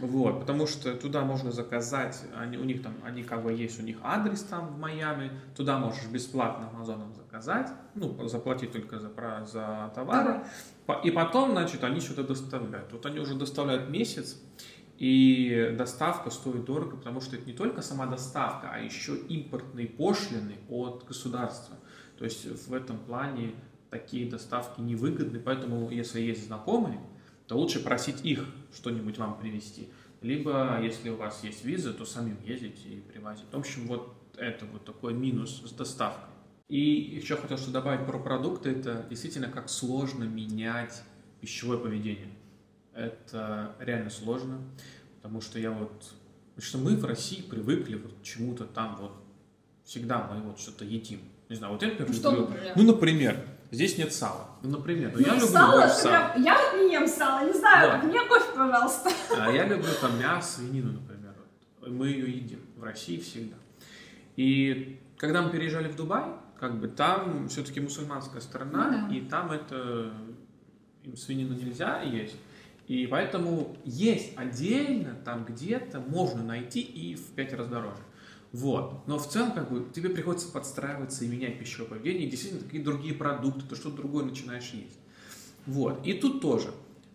[0.01, 3.83] Вот, потому что туда можно заказать, они, у них там, они как бы есть, у
[3.83, 9.11] них адрес там в Майами, туда можешь бесплатно Амазоном заказать, ну, заплатить только за,
[9.45, 10.41] за товары,
[11.03, 12.91] и потом, значит, они что-то доставляют.
[12.91, 14.41] Вот они уже доставляют месяц,
[14.97, 20.55] и доставка стоит дорого, потому что это не только сама доставка, а еще импортные пошлины
[20.67, 21.77] от государства.
[22.17, 23.53] То есть в этом плане
[23.89, 26.99] такие доставки невыгодны, поэтому если есть знакомые,
[27.49, 29.89] то лучше просить их что-нибудь вам привезти.
[30.21, 33.45] Либо, если у вас есть виза, то самим ездить и привозить.
[33.51, 36.29] В общем, вот это вот такой минус с доставкой.
[36.67, 38.69] И еще хотел что добавить про продукты.
[38.69, 41.01] Это действительно как сложно менять
[41.41, 42.29] пищевое поведение.
[42.93, 44.61] Это реально сложно,
[45.15, 46.13] потому что я вот...
[46.53, 49.13] Потому что мы в России привыкли вот к чему-то там вот...
[49.85, 51.21] Всегда мы вот что-то едим.
[51.49, 52.73] Не знаю, вот я, например, Ну, что, люблю- например?
[52.75, 54.47] Ну, например, здесь нет сала.
[54.63, 56.29] Ну, например, ну, я люблю сало, больше ты сала.
[56.31, 59.09] прям- я вот не ем сало, не знаю, как мне кофе, пожалуйста.
[59.37, 61.33] А я люблю там мясо, свинину, например.
[61.79, 61.89] Вот.
[61.91, 63.55] Мы ее едим в России всегда.
[64.35, 66.23] И когда мы переезжали в Дубай,
[66.59, 69.15] как бы там все-таки мусульманская страна, Ну да.
[69.15, 70.11] и там это
[71.03, 72.35] им свинину нельзя есть.
[72.87, 78.01] И поэтому есть отдельно, там где-то можно найти и в пять раз дороже.
[78.51, 79.07] Вот.
[79.07, 82.81] Но в целом, как бы, тебе приходится подстраиваться и менять пищевое поведение, и действительно какие
[82.81, 84.97] другие продукты, ты что-то другое начинаешь есть.
[85.65, 86.05] Вот.
[86.05, 86.71] И тут тоже.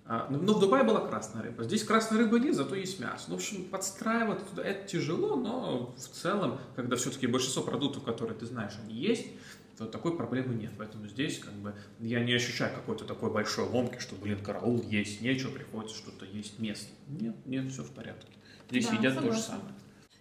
[0.06, 1.64] А, Но но в Дубае была красная рыба.
[1.64, 3.24] Здесь красной рыбы нет, зато есть мясо.
[3.28, 8.36] Ну, в общем, подстраиваться туда это тяжело, но в целом, когда все-таки большинство продуктов, которые
[8.38, 9.26] ты знаешь, они есть,
[9.78, 10.72] то такой проблемы нет.
[10.76, 15.22] Поэтому здесь как бы я не ощущаю какой-то такой большой ломки, что, блин, караул есть,
[15.22, 16.92] нечего, приходится что-то есть место.
[17.08, 18.28] Нет, нет, все в порядке.
[18.70, 19.74] Здесь Да, едят то же самое.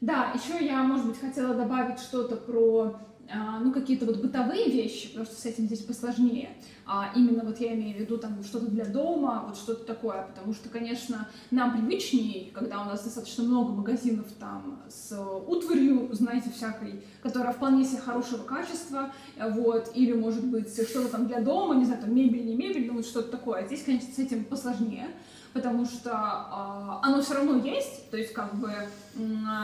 [0.04, 2.98] Да, еще я, может быть, хотела добавить что-то про
[3.30, 6.50] а, ну, какие-то вот бытовые вещи, потому что с этим здесь посложнее.
[6.86, 10.54] А именно вот я имею в виду там что-то для дома, вот что-то такое, потому
[10.54, 17.02] что, конечно, нам привычнее, когда у нас достаточно много магазинов там с утварью, знаете, всякой,
[17.22, 22.02] которая вполне себе хорошего качества, вот, или, может быть, что-то там для дома, не знаю,
[22.02, 23.66] там мебель, не мебель, ну, вот что-то такое.
[23.68, 25.08] Здесь, конечно, с этим посложнее,
[25.54, 28.72] потому что а, оно все равно есть, то есть как бы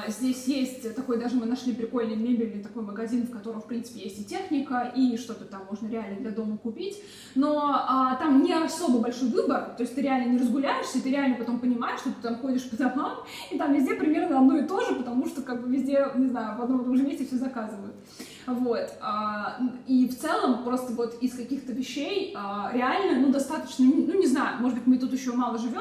[0.07, 4.19] здесь есть такой, даже мы нашли прикольный мебельный такой магазин, в котором, в принципе, есть
[4.19, 7.01] и техника, и что-то там можно реально для дома купить,
[7.33, 11.35] но а, там не особо большой выбор, то есть ты реально не разгуляешься, ты реально
[11.35, 13.19] потом понимаешь, что ты там ходишь по домам,
[13.51, 16.57] и там везде примерно одно и то же, потому что как бы везде, не знаю,
[16.57, 17.95] в одном и том же месте все заказывают.
[18.45, 18.89] Вот.
[19.01, 22.35] а, И в целом просто вот из каких-то вещей
[22.73, 25.78] реально, ну, достаточно, ну, не знаю, может быть, мы тут еще мало живем,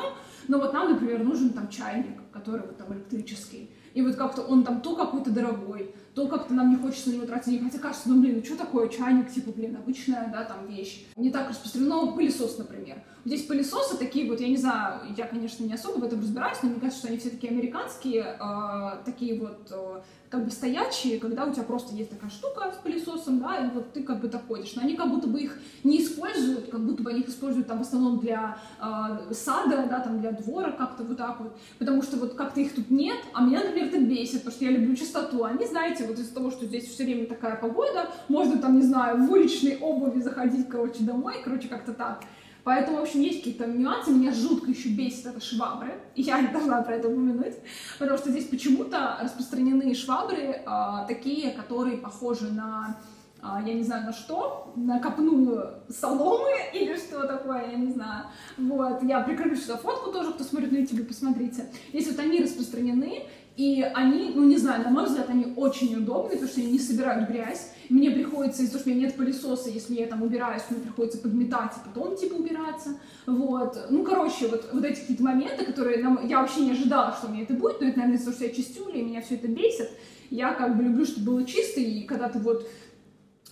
[0.48, 3.70] но вот нам, например, нужен там чайник, который вот там электрический.
[3.94, 7.26] И вот как-то он там то какой-то дорогой, то как-то нам не хочется на него
[7.26, 7.64] тратить денег.
[7.64, 11.06] Хотя кажется, ну, блин, ну что такое чайник, типа, блин, обычная, да, там вещь.
[11.16, 13.02] Не так распространено пылесос, например.
[13.24, 16.70] Здесь пылесосы такие вот, я не знаю, я, конечно, не особо в этом разбираюсь, но
[16.70, 21.44] мне кажется, что они все такие американские, э, такие вот э, как бы стоячие, когда
[21.44, 24.46] у тебя просто есть такая штука с пылесосом, да, и вот ты как бы так
[24.46, 24.74] ходишь.
[24.76, 27.78] Но они как будто бы их не используют, как будто бы они их используют там
[27.78, 32.16] в основном для э, сада, да, там для двора как-то вот так вот, потому что
[32.16, 35.44] вот как-то их тут нет, а меня, например, это бесит, потому что я люблю чистоту.
[35.44, 39.24] Они, знаете, вот из-за того, что здесь все время такая погода, можно там, не знаю,
[39.24, 42.22] в уличной обуви заходить, короче, домой, короче, как-то так.
[42.64, 44.10] Поэтому, в общем, есть какие-то нюансы.
[44.10, 45.94] Меня жутко еще бесит это швабры.
[46.16, 47.54] Я не должна про это упомянуть.
[47.98, 52.98] Потому что здесь почему-то распространены швабры а, такие, которые похожи на
[53.40, 58.26] а, я не знаю на что, на копную соломы или что такое, я не знаю.
[58.56, 61.66] Вот, я прикреплю сюда фотку тоже, кто смотрит на YouTube, посмотрите.
[61.90, 63.22] Здесь вот они распространены,
[63.58, 66.78] и они, ну не знаю, на мой взгляд, они очень удобны, потому что они не
[66.78, 67.72] собирают грязь.
[67.88, 71.18] Мне приходится, из-за того, что у меня нет пылесоса, если я там убираюсь, мне приходится
[71.18, 72.90] подметать и потом типа убираться.
[73.26, 73.76] Вот.
[73.90, 77.30] Ну, короче, вот, вот эти какие-то моменты, которые нам, я вообще не ожидала, что у
[77.32, 79.48] меня это будет, но это, наверное, из-за того, что я чистюля, и меня все это
[79.48, 79.90] бесит.
[80.30, 82.64] Я как бы люблю, чтобы было чисто, и когда ты вот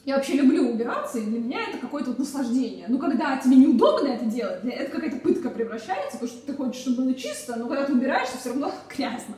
[0.07, 2.87] я вообще люблю убираться, и для меня это какое-то вот наслаждение.
[2.89, 7.03] Ну, когда тебе неудобно это делать, это какая-то пытка превращается, потому что ты хочешь, чтобы
[7.03, 9.35] было чисто, но когда ты убираешься, все равно грязно.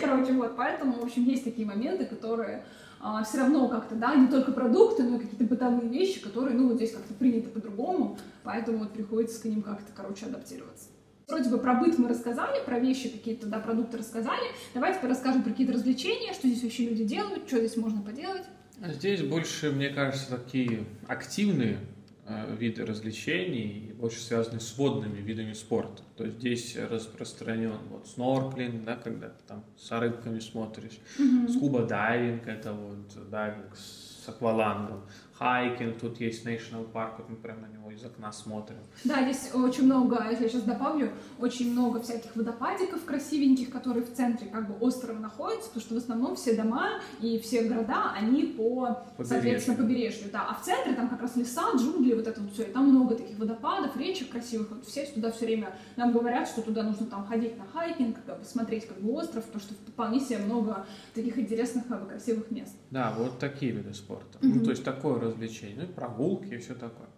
[0.00, 2.64] Короче, вот, поэтому, в общем, есть такие моменты, которые
[3.00, 6.66] а, все равно как-то, да, не только продукты, но и какие-то бытовые вещи, которые, ну,
[6.66, 10.88] вот здесь как-то приняты по-другому, поэтому вот приходится к ним как-то, короче, адаптироваться.
[11.28, 14.48] Вроде бы про быт мы рассказали, про вещи какие-то, да, продукты рассказали.
[14.74, 18.42] Давайте расскажем про какие-то развлечения, что здесь вообще люди делают, что здесь можно поделать.
[18.82, 21.78] Здесь больше, мне кажется, такие активные
[22.26, 26.02] э, виды развлечений, больше связаны с водными видами спорта.
[26.16, 31.48] То есть здесь распространен вот снорклинг, да, когда ты там с рыбками смотришь, mm-hmm.
[31.48, 35.02] scuba diving, это вот дайвинг с аквалангом,
[35.38, 38.78] hiking, тут есть National Park, вот мы прямо на него из окна смотрим.
[39.04, 44.12] Да, здесь очень много, если я сейчас добавлю, очень много всяких водопадиков красивеньких, которые в
[44.12, 48.44] центре как бы острова находятся, потому что в основном все дома и все города, они
[48.44, 49.26] по, побережью.
[49.26, 52.64] соответственно, побережью, да, а в центре там как раз леса, джунгли, вот это вот все,
[52.64, 56.62] и там много таких водопадов, речек красивых, вот все туда все время нам говорят, что
[56.62, 60.20] туда нужно там ходить на хайкинг, как бы смотреть как бы остров, потому что вполне
[60.20, 62.74] себе много таких интересных, как бы, красивых мест.
[62.90, 64.38] Да, вот такие виды спорта.
[64.38, 64.52] Mm-hmm.
[64.54, 67.08] Ну, то есть такое развлечений, ну и прогулки и все такое.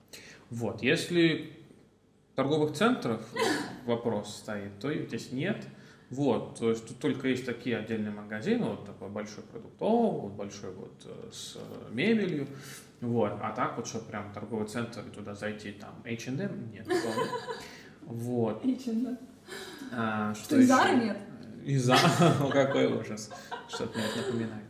[0.51, 1.53] Вот, если
[2.35, 3.23] торговых центров
[3.85, 5.65] вопрос стоит, то их здесь нет.
[6.11, 10.73] Вот, то есть тут только есть такие отдельные магазины, вот такой большой продуктовый, вот большой
[10.73, 11.57] вот э, с
[11.93, 12.49] мебелью,
[13.01, 16.89] вот, а так вот, что прям торговый центр, туда зайти, там, H&M, нет,
[18.03, 18.65] вот.
[18.65, 19.19] H&M.
[19.93, 21.17] А, что, что и Зара нет?
[21.65, 23.31] И Зара, какой ужас,
[23.69, 24.65] что-то мне это напоминает.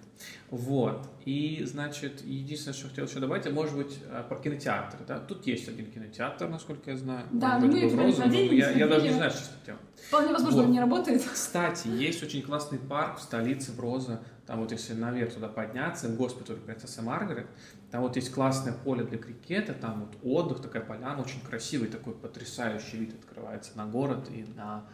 [0.51, 1.09] Вот.
[1.25, 4.99] И, значит, единственное, что хотел еще добавить, может быть, э, про кинотеатр.
[5.07, 5.19] Да?
[5.19, 7.27] Тут есть один кинотеатр, насколько я знаю.
[7.31, 9.79] Да, но мы в Розовом, я, я даже не знаю, что это
[10.09, 10.67] Вполне возможно, вот.
[10.67, 11.23] он не работает.
[11.23, 14.23] Кстати, есть очень классный парк в столице Броза.
[14.47, 17.47] Там вот если наверх туда подняться, госпиталь принцессы Маргарет,
[17.91, 22.15] там вот есть классное поле для крикета, там вот отдых, такая поляна, очень красивый, такой
[22.15, 24.85] потрясающий вид открывается на город и на а,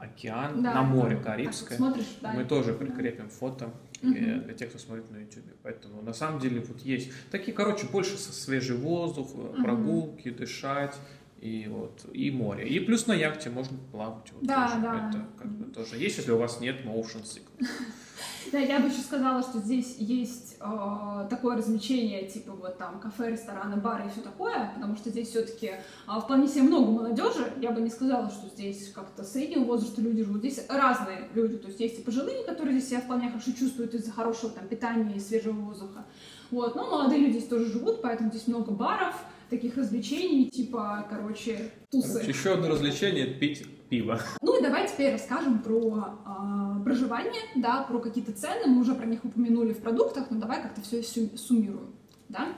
[0.00, 1.76] океан, да, на море Карибское.
[1.76, 3.70] Смотришь, да, Мы тоже прикрепим фото
[4.02, 4.12] угу.
[4.12, 5.44] для тех, кто смотрит на YouTube.
[5.62, 9.62] Поэтому на самом деле вот есть такие, короче, больше свежий воздух, угу.
[9.62, 10.96] прогулки, дышать
[11.40, 12.68] и вот и море.
[12.68, 14.32] И плюс на яхте можно плавать.
[14.32, 14.80] Вот да, тоже.
[14.80, 15.08] да.
[15.08, 17.68] Это как бы тоже есть, если у вас нет motion sickness.
[18.52, 23.32] Да, я бы еще сказала, что здесь есть э, такое развлечение, типа вот там кафе,
[23.32, 27.52] рестораны, бары и все такое, потому что здесь все-таки э, вполне себе много молодежи.
[27.60, 30.40] Я бы не сказала, что здесь как-то среднего возраста люди живут.
[30.40, 34.12] Здесь разные люди, то есть есть и пожилые, которые здесь себя вполне хорошо чувствуют из-за
[34.12, 36.04] хорошего там питания и свежего воздуха.
[36.50, 39.14] Вот, но молодые люди здесь тоже живут, поэтому здесь много баров,
[39.50, 42.12] таких развлечений, типа, короче, тусы.
[42.12, 44.20] Короче, еще одно развлечение— пить пиво.
[44.42, 48.66] Ну и давай теперь расскажем про э, проживание, да, про какие-то цены.
[48.66, 51.94] Мы уже про них упомянули в продуктах, но давай как-то все суммируем,
[52.28, 52.54] да.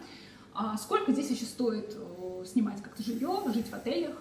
[0.55, 4.17] А сколько здесь еще стоит э, снимать как-то жилье, жить в отелях,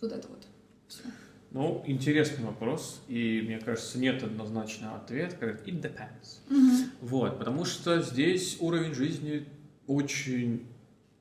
[0.00, 0.46] вот это вот
[0.86, 1.02] все.
[1.50, 6.40] Ну, интересный вопрос, и мне кажется, нет однозначного ответа, it depends.
[6.50, 6.88] Mm-hmm.
[7.00, 9.46] Вот, потому что здесь уровень жизни
[9.86, 10.66] очень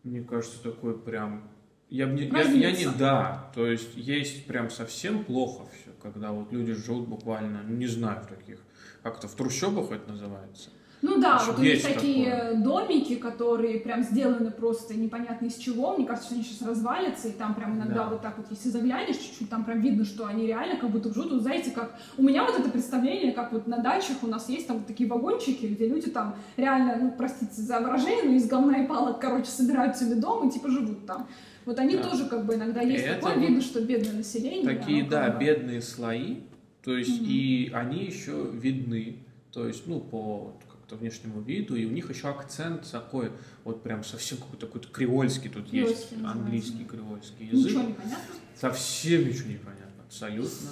[0.07, 1.43] мне кажется, такой прям...
[1.89, 6.73] Я, я, я не да, то есть есть прям совсем плохо все, когда вот люди
[6.73, 8.59] живут буквально, не знаю, в таких,
[9.03, 10.69] как-то в трущобах это называется.
[11.01, 12.55] Ну да, вот у них такие такое.
[12.55, 15.95] домики, которые прям сделаны просто непонятно из чего.
[15.95, 18.09] Мне кажется, что они сейчас развалятся, и там прям иногда да.
[18.09, 21.33] вот так вот, если заглянешь чуть-чуть, там прям видно, что они реально как будто живут.
[21.33, 24.67] Вот знаете, как у меня вот это представление, как вот на дачах у нас есть
[24.67, 28.83] там вот такие вагончики, где люди там реально, ну, простите за выражение, но из говна
[28.83, 31.27] и палок, короче, собирают себе дом и типа живут там.
[31.67, 32.03] Вот они да.
[32.03, 34.63] тоже как бы иногда есть это такое, вот видно, что бедное население.
[34.63, 35.43] Такие, да, бы...
[35.43, 36.37] бедные слои,
[36.81, 37.27] то есть угу.
[37.27, 39.17] и они еще видны,
[39.51, 43.33] то есть, ну, по как-то внешнему виду, и у них еще акцент такой,
[43.65, 47.65] вот прям совсем какой-то какой-то кривольский тут есть, английский кривольский язык.
[47.65, 48.35] Ничего не понятно?
[48.55, 50.69] Совсем ничего не понятно, абсолютно.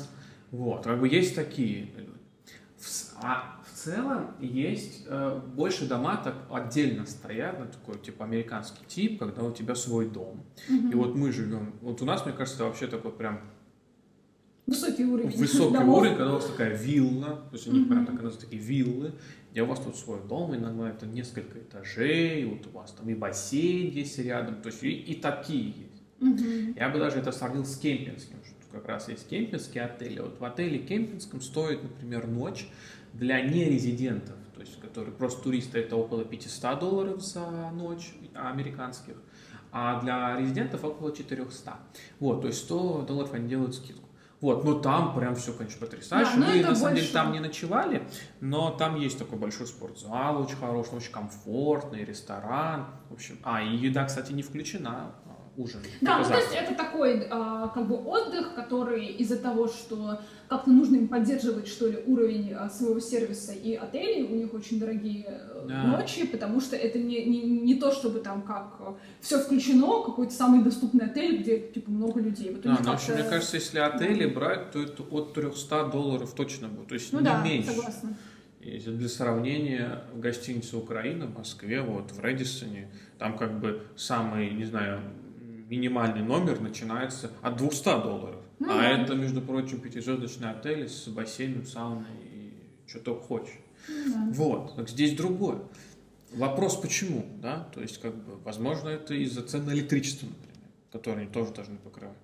[0.51, 2.09] Вот, как бы есть такие люди.
[3.21, 9.43] А целом есть э, больше дома так отдельно стоят, на такой типа американский тип, когда
[9.43, 10.43] у тебя свой дом.
[10.67, 10.91] Мгм.
[10.91, 11.73] И вот мы живем.
[11.81, 13.39] Вот у нас, мне кажется, вообще такой прям
[14.67, 15.29] Высокий уровень.
[15.37, 15.99] высокий домов.
[15.99, 17.89] уровень, когда у вас такая вилла, то есть у них Мгм.
[17.89, 19.11] прям так называются такие виллы,
[19.51, 23.13] где у вас тут свой дом, иногда это несколько этажей, вот у вас там и
[23.13, 26.01] бассейн есть рядом, то есть и, и такие есть.
[26.19, 26.73] Мгм.
[26.75, 30.19] Я бы даже это сравнил с кемпингским, что как раз есть кемпингские отели.
[30.19, 32.67] Вот в отеле кемпингском стоит, например, ночь
[33.13, 39.15] для нерезидентов, то есть которые просто туристы, это около 500 долларов за ночь американских,
[39.71, 41.73] а для резидентов около 400.
[42.19, 44.01] Вот, то есть 100 долларов они делают скидку.
[44.41, 46.31] Вот, но там прям все, конечно, потрясающе.
[46.33, 48.07] Да, но Мы, на самом деле, больше- там не ночевали,
[48.41, 52.85] но там есть такой большой спортзал, очень хороший, очень комфортный, ресторан.
[53.09, 55.15] В общем, а, и еда, кстати, не включена,
[55.57, 55.79] ужин.
[56.01, 60.69] Да, ну то есть это такой а, как бы отдых, который из-за того, что как-то
[60.69, 65.25] нужно им поддерживать, что ли, уровень а, своего сервиса и отелей, у них очень дорогие
[65.27, 65.83] э, Да.
[65.83, 68.79] ночи, потому что это не, не, не то, чтобы там как
[69.21, 72.51] все включено, какой-то самый доступный отель, где типа много людей.
[72.51, 76.67] Вот Да, но вообще, мне кажется, если отели брать, то это от 300 долларов точно
[76.67, 77.71] будет, то есть ну не да, меньше.
[77.71, 78.15] согласна.
[78.61, 82.89] Если для сравнения, гостиница Украина в Москве, вот в Редисоне,
[83.19, 85.01] там как бы самый, не знаю,
[85.67, 88.41] минимальный номер начинается от 200 долларов.
[88.59, 92.53] Ну а это, между прочим, пятизвездочный отель с бассейном, сауной и
[92.87, 93.59] что только хочешь.
[93.87, 94.27] Да.
[94.31, 95.59] Вот, так здесь другое.
[96.33, 97.69] Вопрос почему, да?
[97.73, 101.77] То есть, как бы, возможно, это из-за цен на электричество, например, которые они тоже должны
[101.77, 102.17] покрывать.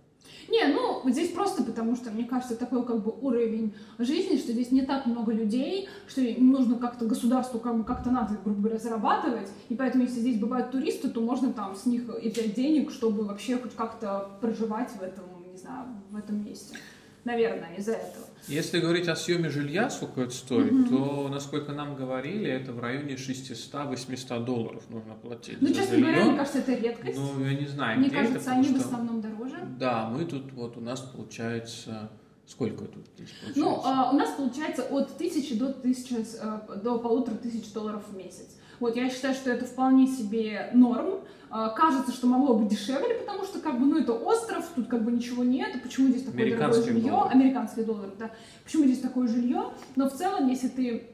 [0.52, 4.72] Не, ну, здесь просто потому, что, мне кажется, такой как бы уровень жизни, что здесь
[4.72, 9.48] не так много людей, что нужно как-то государству как бы как-то надо, грубо говоря, зарабатывать,
[9.70, 13.24] и поэтому, если здесь бывают туристы, то можно там с них и взять денег, чтобы
[13.24, 16.76] вообще хоть как-то проживать в этом, не знаю, в этом месте.
[17.23, 18.25] Наверное, из-за этого.
[18.47, 20.89] Если говорить о съеме жилья, сколько это стоит, Мгм.
[20.89, 26.07] то, насколько нам говорили, это в районе 600-800 долларов нужно платить Ну, за честно жилье.
[26.13, 27.17] говоря, мне кажется, это редкость.
[27.17, 29.57] Ну, я не знаю, мне кажется, это, они потому в что- основном дороже.
[29.79, 32.10] Да, мы тут, вот у нас получается...
[32.47, 33.60] Сколько тут здесь получается?
[33.62, 38.15] Ну, а, у нас получается от тысячи до тысячи, э, до полутора тысяч долларов в
[38.17, 38.57] месяц.
[38.82, 41.20] Вот, я считаю, что это вполне себе норм.
[41.52, 45.04] А, Кажется, что могло быть дешевле, потому что, как бы, ну, это остров, тут как
[45.04, 47.12] бы ничего нет, почему здесь такое дорогое жилье?
[47.12, 47.30] доллары.
[47.30, 48.32] Американские доллары, да.
[48.63, 49.65] Почему здесь такое жилье?
[49.96, 51.10] Но в целом, если ты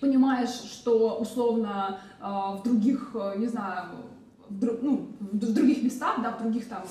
[0.00, 3.88] понимаешь, что условно а, в других, э, не знаю,
[4.48, 6.82] в, дру- ну, в других местах, да, в других там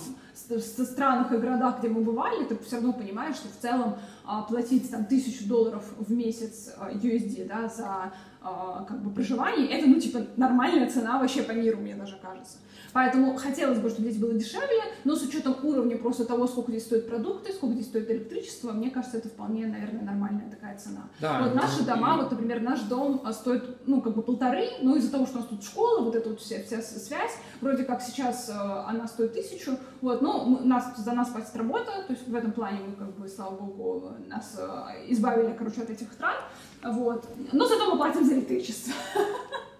[0.70, 4.90] странах и городах, где мы бывали, ты все равно понимаешь, что в целом а, платить
[4.90, 10.00] там тысячу долларов в месяц а, USD, да, за а, как бы проживание, это, ну,
[10.00, 12.58] типа, нормальная цена вообще по миру, мне даже кажется.
[12.94, 16.86] Поэтому хотелось бы, чтобы здесь было дешевле, но с учетом уровня просто того, сколько здесь
[16.86, 21.10] стоят продукты, сколько здесь стоит электричество, мне кажется, это вполне, наверное, нормальная такая цена.
[21.20, 24.70] Да, вот ну, наши дома, вот, например, наш дом а, стоит, ну, как бы полторы,
[24.82, 27.84] но из-за того, что у нас тут школа, вот эта вот вся, вся связь, вроде
[27.84, 32.14] как сейчас э, она стоит тысячу, вот, но мы- нас, за нас платит работа, то
[32.14, 36.14] есть в этом плане мы, как бы, слава богу, нас э, избавили, короче, от этих
[36.16, 36.38] трат,
[36.84, 38.94] вот, но зато мы платим за электричество.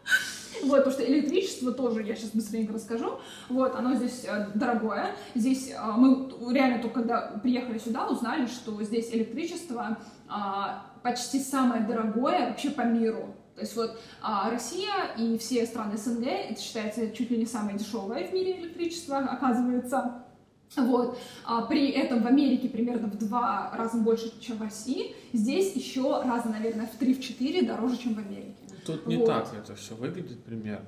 [0.64, 3.20] Вот, потому что электричество тоже, я сейчас быстренько расскажу,
[3.50, 5.16] вот, оно здесь э, дорогое.
[5.36, 9.98] Здесь э, мы реально только когда приехали сюда, узнали, что здесь электричество
[10.28, 13.36] а, почти самое дорогое вообще по миру.
[13.56, 17.78] То есть вот а, Россия и все страны СНГ, это считается чуть ли не самое
[17.78, 20.24] дешевое в мире электричество, оказывается.
[20.78, 21.20] Вот.
[21.46, 25.16] А при этом в Америке примерно в два раза больше, чем в России.
[25.34, 28.56] Здесь еще раза, наверное, в 3-4 дороже, чем в Америке.
[28.92, 29.26] Тут не Вот.
[29.28, 30.86] так это все выглядит примерно.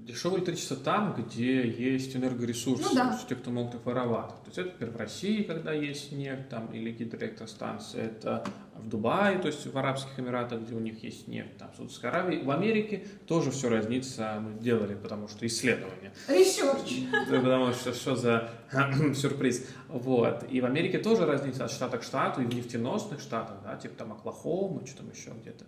[0.00, 3.08] Дешевое электричество там, где есть энергоресурсы, Ну да.
[3.08, 4.30] то есть те, кто могут их воровать.
[4.30, 8.42] То есть это, например, в России, когда есть нефть там, или гидроэлектростанция, это
[8.74, 12.08] в Дубае, то есть в Арабских Эмиратах, где у них есть нефть, там, в Саудовской
[12.08, 12.42] Аравии.
[12.42, 16.14] В Америке тоже все разнится, мы делали, потому что исследования.
[16.26, 17.02] Ресерч.
[17.30, 18.50] Потому что что за
[19.14, 19.66] сюрприз.
[19.88, 20.42] Вот.
[20.50, 23.94] И в Америке тоже разница от штата к штату, и в нефтеносных штатах, да, типа
[23.98, 25.66] там Оклахома, что там еще где-то.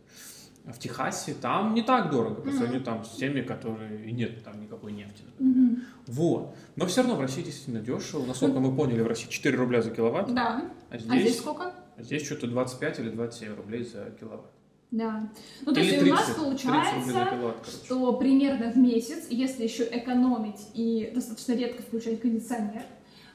[0.67, 4.45] А В Техасе там не так дорого по сравнению там с теми, которые и нет
[4.45, 5.23] там никакой нефти.
[5.27, 5.55] например.
[5.71, 5.83] Мгм.
[6.07, 6.55] Вот.
[6.77, 8.25] Но все равно в России действительно дешево.
[8.27, 10.63] Насколько мы поняли, в России 4 рубля за киловатт, Да.
[10.91, 11.73] а А здесь, здесь сколько?
[11.97, 14.47] а здесь что-то 25 или 27 рублей за киловатт.
[14.91, 15.31] Да.
[15.65, 19.27] Ну, то или есть у нас 30 рублей за получается, киловатт, что примерно в месяц,
[19.31, 22.83] если еще экономить и достаточно редко включать кондиционер,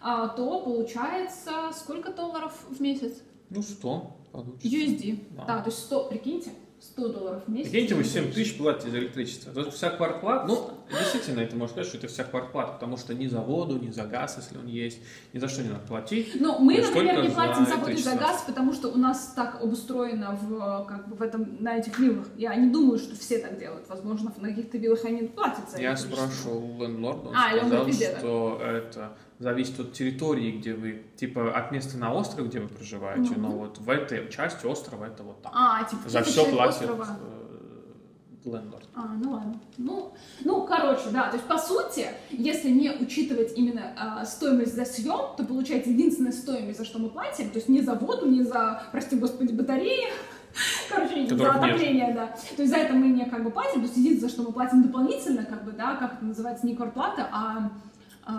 [0.01, 3.21] а, то получается сколько долларов в месяц?
[3.49, 4.67] Ну, 100 получится.
[4.67, 5.19] USD.
[5.37, 5.45] Да.
[5.45, 6.51] Да, то есть 100, прикиньте,
[6.85, 7.71] 100 долларов в месяц.
[7.71, 9.51] Прикиньте, вы 7 тысяч платите за электричество.
[9.51, 13.27] Это вся квартплата, ну, действительно, это можно сказать, что это вся квартплата, потому что ни
[13.27, 14.99] за воду, ни за газ, если он есть,
[15.33, 16.39] ни за что не надо платить.
[16.39, 19.33] Ну, мы, например, не платим за за воду и за газ, потому что у нас
[19.35, 22.27] так обустроено в, как бы, в этом, на этих виллах.
[22.37, 23.87] Я не думаю, что все так делают.
[23.89, 29.17] Возможно, на каких-то виллах они платят за Я спрашивал лендлорда, он А, сказал, что это
[29.39, 33.41] зависит от территории, где вы, типа от места на острове, где вы проживаете, Мгм.
[33.41, 35.51] но вот в этой части острова это вот так.
[35.55, 37.07] А, типа, За какие-то все платит острова.
[37.19, 38.85] э, лендлорд.
[38.93, 39.59] А, ну ладно.
[39.77, 40.13] Ну,
[40.43, 45.35] ну, короче, да, то есть, по сути, если не учитывать именно а, стоимость за съем,
[45.35, 48.83] то получается единственная стоимость, за что мы платим, то есть не за воду, не за,
[48.91, 50.05] прости господи, батареи,
[50.89, 51.49] короче, за нет.
[51.49, 52.27] отопление, да.
[52.55, 54.53] То есть за это мы не как бы платим, то есть единственное, за что мы
[54.53, 57.71] платим дополнительно, как бы, да, как это называется, не квартплата, а,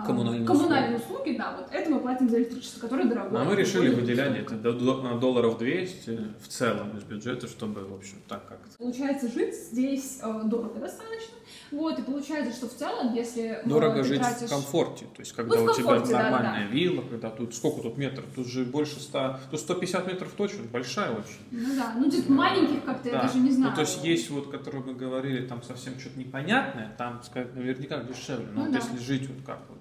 [0.05, 3.41] Коммунальные коммунальные услуги, да, вот это мы платим за электричество, которое дорогое.
[3.41, 8.45] А мы решили выделять на долларов 200 в целом из бюджета, чтобы, в общем, так
[8.49, 8.77] как-то.
[8.77, 11.35] Получается, жить здесь э, дорого достаточно.
[11.71, 14.47] Вот, и получается, что в целом, если э, Дорого жить тратишь...
[14.47, 17.81] в комфорте, то есть когда Ну, у тебя комфорте, да, нормальная вилла, когда тут сколько
[17.81, 21.39] тут метров, тут же больше 100, тут 150 метров точно, большая очень.
[21.51, 23.21] Ну да, ну типа маленьких как-то я Да.
[23.23, 23.71] даже не знаю.
[23.71, 27.21] Ну, то есть есть вот, которые мы говорили, там совсем что-то непонятное, там,
[27.55, 28.47] наверняка дешевле.
[28.53, 28.79] Но Ну вот да.
[28.79, 29.79] если жить вот как вот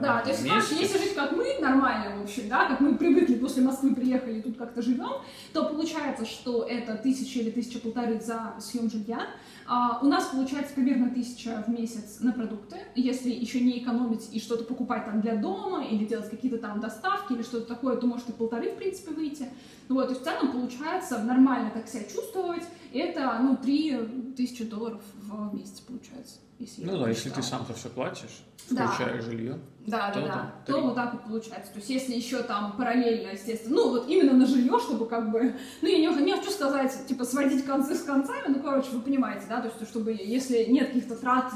[0.00, 2.96] Да, то есть, месте, короче, если жить как мы, нормально, в общем, да, как мы
[2.96, 5.22] привыкли после Москвы приехали тут как-то живем,
[5.52, 9.28] то получается, что это тысяча или тысяча полторы за съем жилья.
[9.66, 14.40] А, у нас получается примерно тысяча в месяц на продукты, если еще не экономить и
[14.40, 18.28] что-то покупать там для дома или делать какие-то там доставки или что-то такое, то может
[18.28, 19.48] и полторы, в принципе, выйти.
[19.88, 23.98] Вот, то есть в целом получается нормально так себя чувствовать, это, ну, три
[24.36, 26.43] тысячи долларов в месяц получается.
[26.58, 28.86] Если ну да, если ты сам за все платишь, Да.
[28.86, 30.26] включая жилье, Да, то да.
[30.26, 31.72] да, То вот так вот получается.
[31.72, 35.54] То есть если еще там параллельно, естественно, ну вот именно на жилье, чтобы как бы,
[35.82, 39.46] ну я не, не хочу сказать, типа сводить концы с концами, ну короче, вы понимаете,
[39.48, 41.52] да, то есть чтобы если нет каких-то трат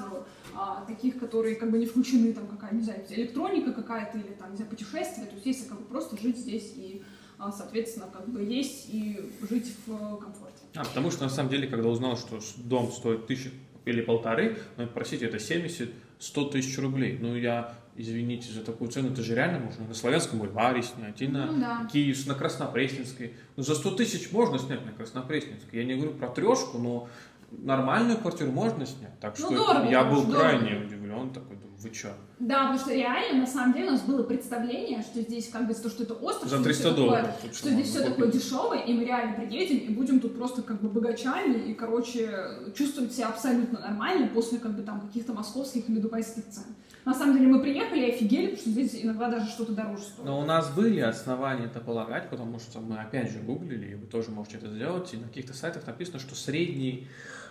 [0.54, 4.50] а, таких, которые как бы не включены, там какая, не знаю, электроника какая-то или там,
[4.50, 7.04] не знаю, путешествия, то есть если как бы просто жить здесь и,
[7.38, 10.64] а, соответственно, как бы есть и жить в э, комфорте.
[10.74, 13.50] А, потому что на самом деле, когда узнал, что дом стоит тысячу
[13.84, 17.18] или полторы, ну, простите, это 70-100 тысяч рублей.
[17.20, 21.28] Ну, я, извините за такую цену, это же реально можно на Славянском бульваре снять, и
[21.28, 21.88] на Ну да.
[21.92, 23.34] Киев, на Краснопресненской.
[23.56, 25.78] Ну, за 100 тысяч можно снять на Краснопресненской.
[25.78, 27.08] Я не говорю про трешку, но
[27.50, 29.18] нормальную квартиру можно снять.
[29.20, 30.84] Так Ну, что дорого, я был конечно, крайне дорого.
[30.86, 32.08] удивлен, такой, вы чё?
[32.40, 35.74] Да, потому что реально, на самом деле, у нас было представление, что здесь как бы
[35.74, 37.30] то, что это остров, За что здесь 300 всё такое- долларов.
[37.52, 40.88] что здесь все такое дешевое, и мы реально приедем и будем тут просто как бы
[40.88, 42.30] богачами и, короче,
[42.76, 46.64] чувствовать себя абсолютно нормально после как бы там каких-то московских или дубайских цен.
[47.04, 50.26] На самом деле мы приехали и офигели, потому что здесь иногда даже что-то дороже стоит.
[50.26, 54.06] Но у нас были основания это полагать, потому что мы опять же гуглили, и вы
[54.06, 57.06] тоже можете это сделать, и на каких-то сайтах написано, что средний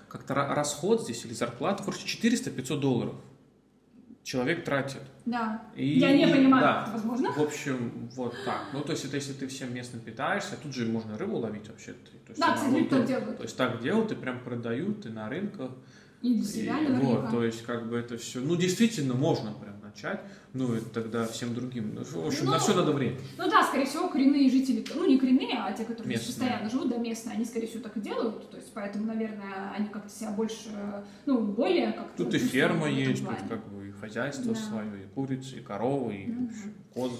[0.09, 3.15] как-то ра- расход здесь или зарплата, короче, 400-500 долларов
[4.28, 5.01] человек тратит.
[5.25, 5.61] Да.
[5.73, 6.82] И- Я не понимаю, да.
[6.84, 7.32] это возможно.
[7.32, 8.61] В общем, вот так.
[8.73, 11.93] Ну, то есть, это если ты всем местным питаешься, тут же можно рыбу ловить вообще.
[11.93, 13.38] То есть, Да, кстати, вот так делают.
[13.38, 15.71] То есть, так делают, и прям продают, и на рынках.
[16.21, 17.32] И для И себя вот, наверняка.
[17.32, 20.22] то есть, как бы это все, ну, действительно, можно прям начать,
[20.54, 23.18] ну, и тогда всем другим, ну, в общем, на Ну, все надо время.
[23.38, 26.50] Ну да, скорее всего, коренные жители, ну не коренные, а те, которые здесь Местные.
[26.50, 28.50] постоянно живут, да, местные, они, скорее всего, так и делают.
[28.50, 30.70] То есть, поэтому, наверное, они как-то себя больше,
[31.26, 32.24] ну, более как-то...
[32.24, 34.60] Тут и ферма есть, тут как бы и хозяйство Да.
[34.60, 37.16] свое, и курицы, и коровы, и в общем, козы.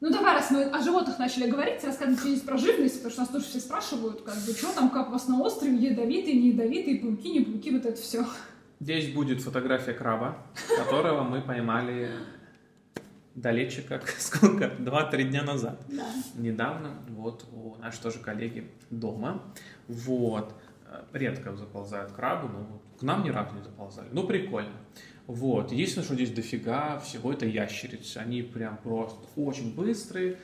[0.00, 3.30] Ну давай, раз мы о животных начали говорить, рассказывать здесь про живность, потому что нас
[3.30, 7.00] тоже все спрашивают, как бы, что там, как у вас на острове, ядовитые, не ядовитые,
[7.00, 8.24] пауки, не пауки, вот это все.
[8.80, 10.38] Здесь будет фотография краба,
[10.76, 12.10] которого мы поймали
[13.34, 15.80] далече, как сколько, два-три дня назад.
[15.88, 16.06] Да.
[16.34, 19.42] Недавно, вот, у нашей тоже коллеги дома,
[19.88, 20.54] вот,
[20.90, 24.72] Э, редко заползают крабы, но к нам ни разу не заползали, ну, прикольно.
[25.26, 30.38] Вот, единственное, что здесь дофига всего, это ящерицы, они прям просто очень быстрые,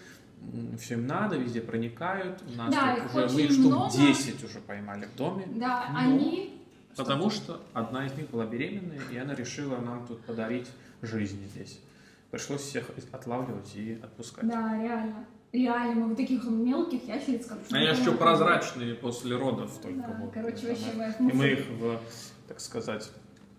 [0.78, 2.42] все им надо, везде проникают.
[2.46, 3.96] У нас Да, их уже мы штук много.
[3.96, 5.46] 10 уже поймали в доме.
[5.56, 6.63] Да, Но- они...
[6.96, 10.68] Потому что одна из них была беременная, и она решила нам тут подарить
[11.02, 11.80] жизнь здесь.
[12.30, 14.48] Пришлось всех отлавливать и отпускать.
[14.48, 15.26] Да, реально.
[15.52, 17.66] Реально, мы вот таких мелких ящериц, короче...
[17.70, 19.98] Они еще прозрачные после родов только.
[19.98, 20.32] Да, вот.
[20.32, 21.14] короче, вообще да.
[21.20, 22.00] мы их И мы их, в,
[22.48, 23.08] так сказать,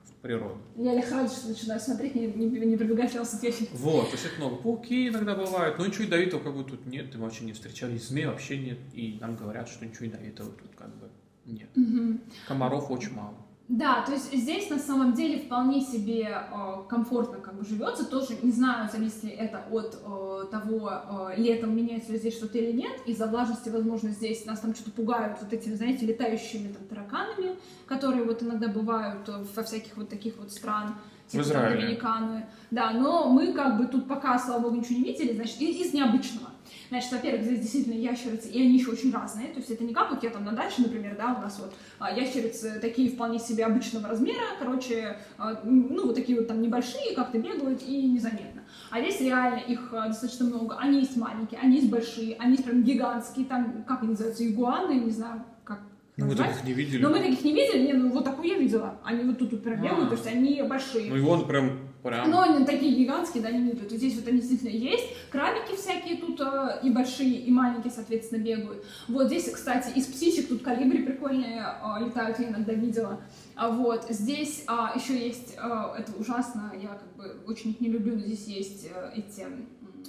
[0.04, 0.58] в природу.
[0.76, 3.70] Я лихорадочно начинаю смотреть, не, не, не прибегать ящериц.
[3.72, 4.58] Вот, то есть это много.
[4.58, 7.98] Пауки иногда бывают, но ничего ядовитого как бы тут нет, мы вообще не встречали.
[7.98, 11.10] Змей вообще нет, и нам говорят, что ничего ядовитого тут как бы
[11.46, 11.70] нет.
[11.76, 12.22] Мгм.
[12.48, 13.36] Комаров очень мало.
[13.68, 18.06] Да, то есть здесь на самом деле вполне себе э, комфортно как бы живется.
[18.06, 22.60] Тоже не знаю, зависит ли это от э, того, э, летом меняется ли здесь что-то
[22.60, 22.92] или нет.
[23.08, 27.56] Из-за влажности, возможно, здесь нас там что-то пугают вот этими, знаете, летающими там тараканами,
[27.88, 30.96] которые вот иногда бывают во всяких вот таких вот стран.
[31.28, 31.82] Типа, в Израиле.
[31.82, 32.46] Доминиканы.
[32.70, 36.50] Да, но мы как бы тут пока, слава богу, ничего не видели, значит, из необычного.
[36.96, 39.50] Значит, во-первых, здесь действительно ящерицы, и они еще очень разные.
[39.50, 41.74] То есть это не как вот я там на даче, например, да, у нас вот
[42.00, 47.14] а, ящерицы такие вполне себе обычного размера, короче, а, ну, вот такие вот там небольшие,
[47.14, 48.64] как-то бегают и незаметно.
[48.92, 50.78] А здесь реально их а, достаточно много.
[50.78, 54.94] Они есть маленькие, они есть большие, они есть прям гигантские, там, как они называются, игуаны,
[54.94, 55.82] не знаю, как
[56.16, 57.02] ну, мы таких не видели.
[57.02, 59.02] Но мы таких не видели, не, ну вот такую я видела.
[59.04, 61.10] Они вот тут, тут прям бегают, то есть они большие.
[61.10, 62.30] Ну и он прям Прям.
[62.30, 63.92] Но они такие гигантские, да, они бегают.
[63.92, 65.08] Здесь вот они действительно есть.
[65.32, 68.86] Крабики всякие тут э, и большие, и маленькие, соответственно, бегают.
[69.08, 73.22] Вот здесь, кстати, из птичек тут калибри прикольные э, летают, я иногда видела.
[73.56, 77.90] А вот здесь а, еще есть, а, это ужасно, я как бы очень их не
[77.90, 79.44] люблю, но здесь есть а, эти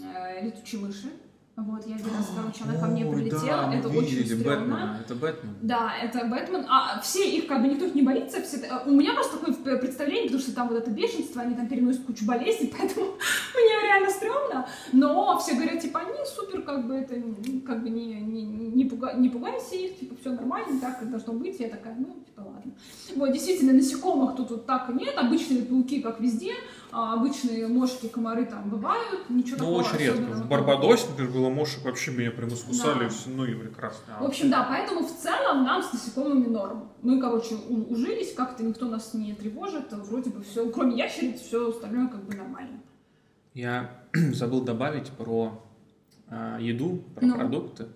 [0.04, 1.08] а, летучие мыши.
[1.56, 4.44] Вот, я один раз, короче, она ко мне прилетела, да, это очень стрёмно.
[4.44, 5.00] Бэтмена.
[5.00, 5.54] Это Бэтмен.
[5.62, 6.66] Да, это Бэтмен.
[6.68, 8.42] А все их, как бы, никто их не боится.
[8.42, 8.58] Все...
[8.84, 12.26] У меня просто такое представление, потому что там вот это бешенство, они там переносят кучу
[12.26, 14.68] болезней, поэтому мне реально стрёмно.
[14.92, 17.14] Но все говорят, типа, они супер, как бы, это,
[17.66, 19.14] как бы, не, не, не, пуга...
[19.14, 21.58] не пугайся их, типа, все нормально, так как должно быть.
[21.58, 22.72] Я такая, ну, типа, ладно.
[23.14, 26.52] Вот, действительно, насекомых тут вот так и нет, обычные пауки, как везде,
[26.85, 30.22] а обычные мошки, комары там бывают, ничего ну, такого очень редко.
[30.22, 33.14] В Барбадосе, например, было мошек, вообще меня прям искусали, да.
[33.26, 34.16] ну и прекрасно.
[34.20, 36.90] В общем, да, поэтому в целом нам с насекомыми норм.
[37.02, 42.08] Мы, короче, ужились, как-то никто нас не тревожит, вроде бы все, кроме ящериц, все остальное
[42.08, 42.80] как бы нормально.
[43.52, 45.62] Я забыл добавить про
[46.30, 47.34] э, еду, про ну.
[47.34, 47.88] продукты.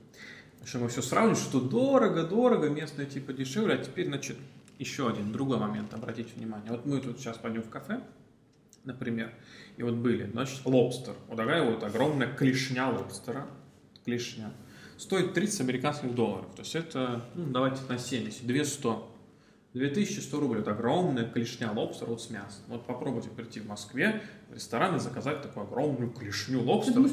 [0.62, 4.36] Что мы все сравниваем, что дорого, дорого, местное типа дешевле, а теперь, значит,
[4.78, 6.70] еще один другой момент, обратите внимание.
[6.70, 8.00] Вот мы тут сейчас пойдем в кафе,
[8.84, 9.32] например,
[9.76, 13.46] и вот были, значит, лобстер, вот такая вот огромная клешня лобстера,
[14.04, 14.52] клешня,
[14.96, 18.88] стоит 30 американских долларов, то есть это, ну, давайте на 70, 200,
[19.74, 22.64] 2100 рублей, это огромная клешня лобстера вот с мясом.
[22.66, 27.08] Вот попробуйте прийти в Москве в ресторан и заказать такую огромную клешню лобстера.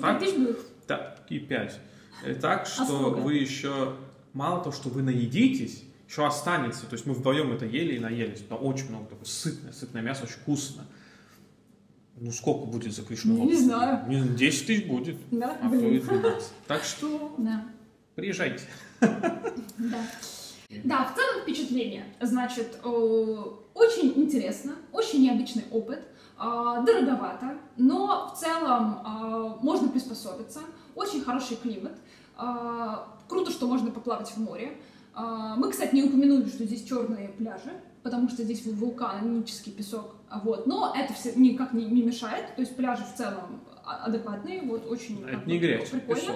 [0.87, 1.79] Так, так, и 5.
[2.27, 3.93] И так, что а вы еще,
[4.33, 6.87] мало того, что вы наедитесь, еще останется.
[6.87, 8.41] То есть мы вдвоем это ели и наелись.
[8.41, 10.87] Это очень много такое сытное, сытное мясо, очень вкусно.
[12.19, 14.05] Ну, сколько будет за клешню Не знаю.
[14.35, 15.17] 10 тысяч будет.
[15.31, 15.81] Да, а блин.
[15.81, 16.51] то и 12.
[16.67, 17.65] Так что да.
[18.15, 18.63] приезжайте.
[18.99, 20.01] Да.
[20.83, 22.05] Да, в целом впечатление.
[22.19, 26.01] Значит, очень интересно, очень необычный опыт,
[26.37, 30.59] а, дороговато, но в целом а, можно приспособиться,
[30.95, 31.93] очень хороший климат,
[33.27, 34.77] круто, что можно поплавать в море.
[35.15, 37.71] Мы, кстати, не упомянули, что здесь черные пляжи,
[38.07, 42.73] потому что здесь вулканический песок, вот, но это все никак не, не мешает, то есть
[42.77, 46.21] пляжи в целом адекватные, вот, очень это не грязь, прикольно.
[46.21, 46.35] Песок.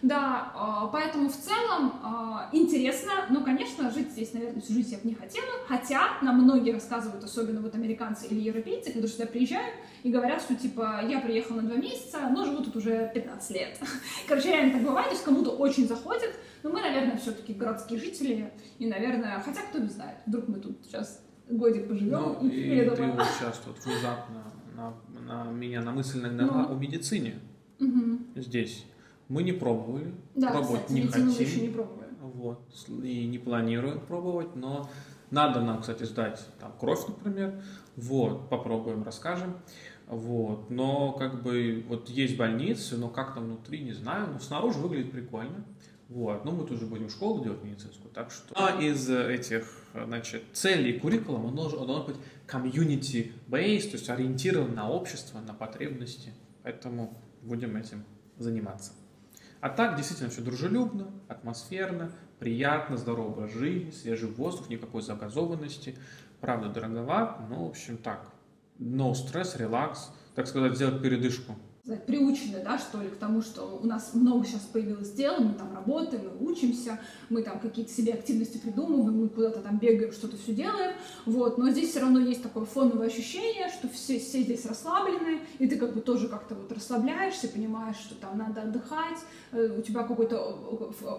[0.00, 4.98] Да, а, поэтому в целом а, интересно, но, конечно, жить здесь, наверное, всю жизнь я
[4.98, 9.74] бы не хотела, хотя нам многие рассказывают, особенно вот американцы или европейцы, которые сюда приезжают
[10.04, 13.80] и говорят, что, типа, я приехал на два месяца, но живу тут уже 15 лет.
[14.28, 16.32] Короче, реально так бывает, то есть кому-то очень заходит,
[16.62, 20.84] но мы, наверное, все-таки городские жители, и, наверное, хотя кто не знает, вдруг мы тут
[20.84, 24.44] сейчас годик поживем ну, и, и ты вот сейчас тут внезапно
[24.76, 24.94] на,
[25.26, 26.74] на меня на мысль нагнала ну.
[26.74, 27.38] о медицине
[27.80, 28.18] угу.
[28.36, 28.84] здесь.
[29.28, 31.28] Мы не пробовали, да, пробовать кстати, не хотим.
[31.28, 32.08] еще не пробовали.
[32.20, 32.60] Вот,
[33.02, 34.88] и не планируем пробовать, но
[35.30, 37.62] надо нам, кстати, сдать там кровь, например.
[37.96, 39.58] Вот, попробуем, расскажем.
[40.06, 44.78] Вот, но как бы вот есть больницы, но как там внутри, не знаю, но снаружи
[44.78, 45.64] выглядит прикольно.
[46.08, 48.54] Вот, но мы тоже будем школу делать медицинскую, так что...
[48.56, 54.88] А из этих, значит, целей куррикулума он должен, он быть community-based, то есть ориентирован на
[54.88, 56.32] общество, на потребности,
[56.62, 58.04] поэтому будем этим
[58.38, 58.92] заниматься.
[59.60, 65.96] А так действительно все дружелюбно, атмосферно, приятно, здоровая жизнь, свежий воздух, никакой загазованности.
[66.40, 68.32] Правда, дороговат, но, в общем, так.
[68.78, 71.56] No стресс, релакс, так сказать, сделать передышку
[71.88, 75.54] сказать, приучены, да, что ли, к тому, что у нас много сейчас появилось дел, мы
[75.54, 80.36] там работаем, мы учимся, мы там какие-то себе активности придумываем, мы куда-то там бегаем, что-то
[80.36, 80.92] все делаем,
[81.24, 85.66] вот, но здесь все равно есть такое фоновое ощущение, что все, все здесь расслаблены, и
[85.66, 89.20] ты как бы тоже как-то вот расслабляешься, понимаешь, что там надо отдыхать,
[89.52, 90.38] э, у тебя какой-то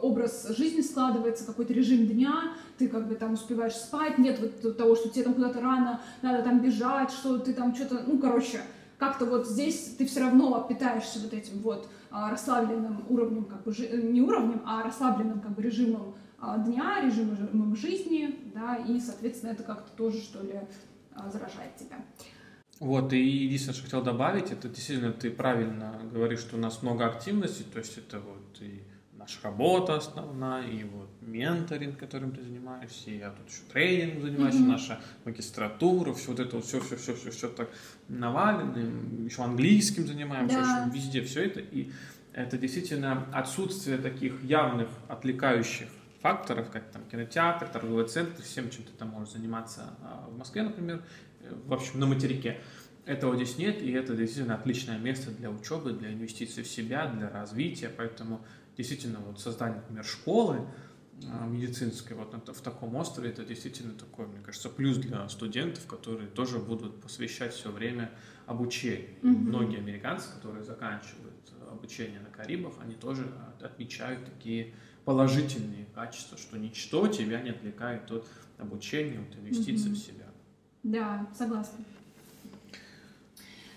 [0.03, 4.95] образ жизни складывается, какой-то режим дня, ты как бы там успеваешь спать, нет вот того,
[4.95, 8.61] что тебе там куда-то рано надо там бежать, что ты там что-то, ну, короче,
[8.99, 13.71] как-то вот здесь ты все равно питаешься вот этим вот а, расслабленным уровнем, как бы,
[13.71, 19.63] не уровнем, а расслабленным как бы режимом а, дня, режимом жизни, да, и, соответственно, это
[19.63, 20.59] как-то тоже, что ли,
[21.15, 21.95] а, заражает тебя.
[22.79, 27.05] Вот, и единственное, что хотел добавить, это действительно ты правильно говоришь, что у нас много
[27.05, 28.83] активностей, то есть это вот и
[29.13, 34.55] наша работа основная, и вот менторинг, которым ты занимаешься, и я тут еще тренинг занимаюсь,
[34.55, 34.67] mm-hmm.
[34.67, 37.69] наша магистратура, все вот это вот, все, все, все, все, все так
[38.07, 38.77] навалено,
[39.25, 40.83] еще английским занимаемся, да.
[40.83, 41.91] общем, везде все это, и
[42.33, 45.87] это действительно отсутствие таких явных отвлекающих
[46.21, 50.63] факторов, как там кинотеатр, торговый центр, всем, чем ты там можешь заниматься а, в Москве,
[50.63, 51.01] например,
[51.41, 52.59] э, в общем, на материке.
[53.05, 57.29] Этого здесь нет, и это действительно отличное место для учебы, для инвестиций в себя, для
[57.29, 58.41] развития, поэтому
[58.77, 60.61] действительно вот создание, например, школы
[61.47, 66.59] медицинской вот в таком острове, это действительно такой, мне кажется, плюс для студентов, которые тоже
[66.59, 68.11] будут посвящать все время
[68.45, 69.09] обучению.
[69.21, 69.35] Mm-hmm.
[69.35, 74.73] Многие американцы, которые заканчивают обучение на Карибах, они тоже отмечают такие
[75.05, 79.95] положительные качества, что ничто тебя не отвлекает от обучения, от инвестиций mm-hmm.
[79.95, 80.25] в себя.
[80.83, 81.83] Да, согласна.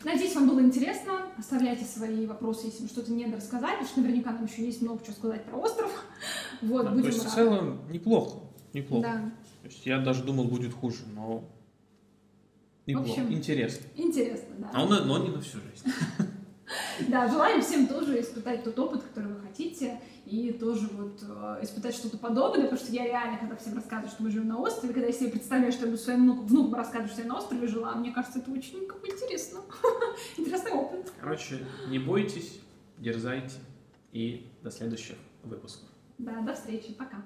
[0.04, 1.26] Надеюсь, вам было интересно.
[1.38, 5.14] Оставляйте свои вопросы, если что-то не рассказали, потому что наверняка нам еще есть много чего
[5.14, 5.90] сказать про остров.
[6.62, 7.30] Вот, да, будем то есть рады.
[7.30, 8.38] в целом неплохо,
[8.72, 9.02] неплохо.
[9.02, 9.32] Да.
[9.62, 11.42] То есть я даже думал, будет хуже, но
[12.86, 13.86] неплохо, в общем, интересно.
[13.96, 14.70] Интересно, да.
[14.72, 15.96] А он, но не на всю жизнь.
[17.08, 21.94] Да, желаем всем тоже испытать тот опыт, который вы хотите, и тоже вот э, испытать
[21.94, 25.08] что-то подобное, потому что я реально, когда всем рассказываю, что мы живем на острове, когда
[25.08, 27.94] я себе представляю, что я буду своим внукам, внукам рассказывать, что я на острове жила,
[27.94, 29.60] мне кажется, это очень как бы интересно.
[30.36, 31.12] Интересный опыт.
[31.20, 31.58] Короче,
[31.88, 32.60] не бойтесь,
[32.98, 33.56] дерзайте,
[34.12, 35.88] и до следующих выпусков.
[36.18, 37.24] Да, до встречи, пока.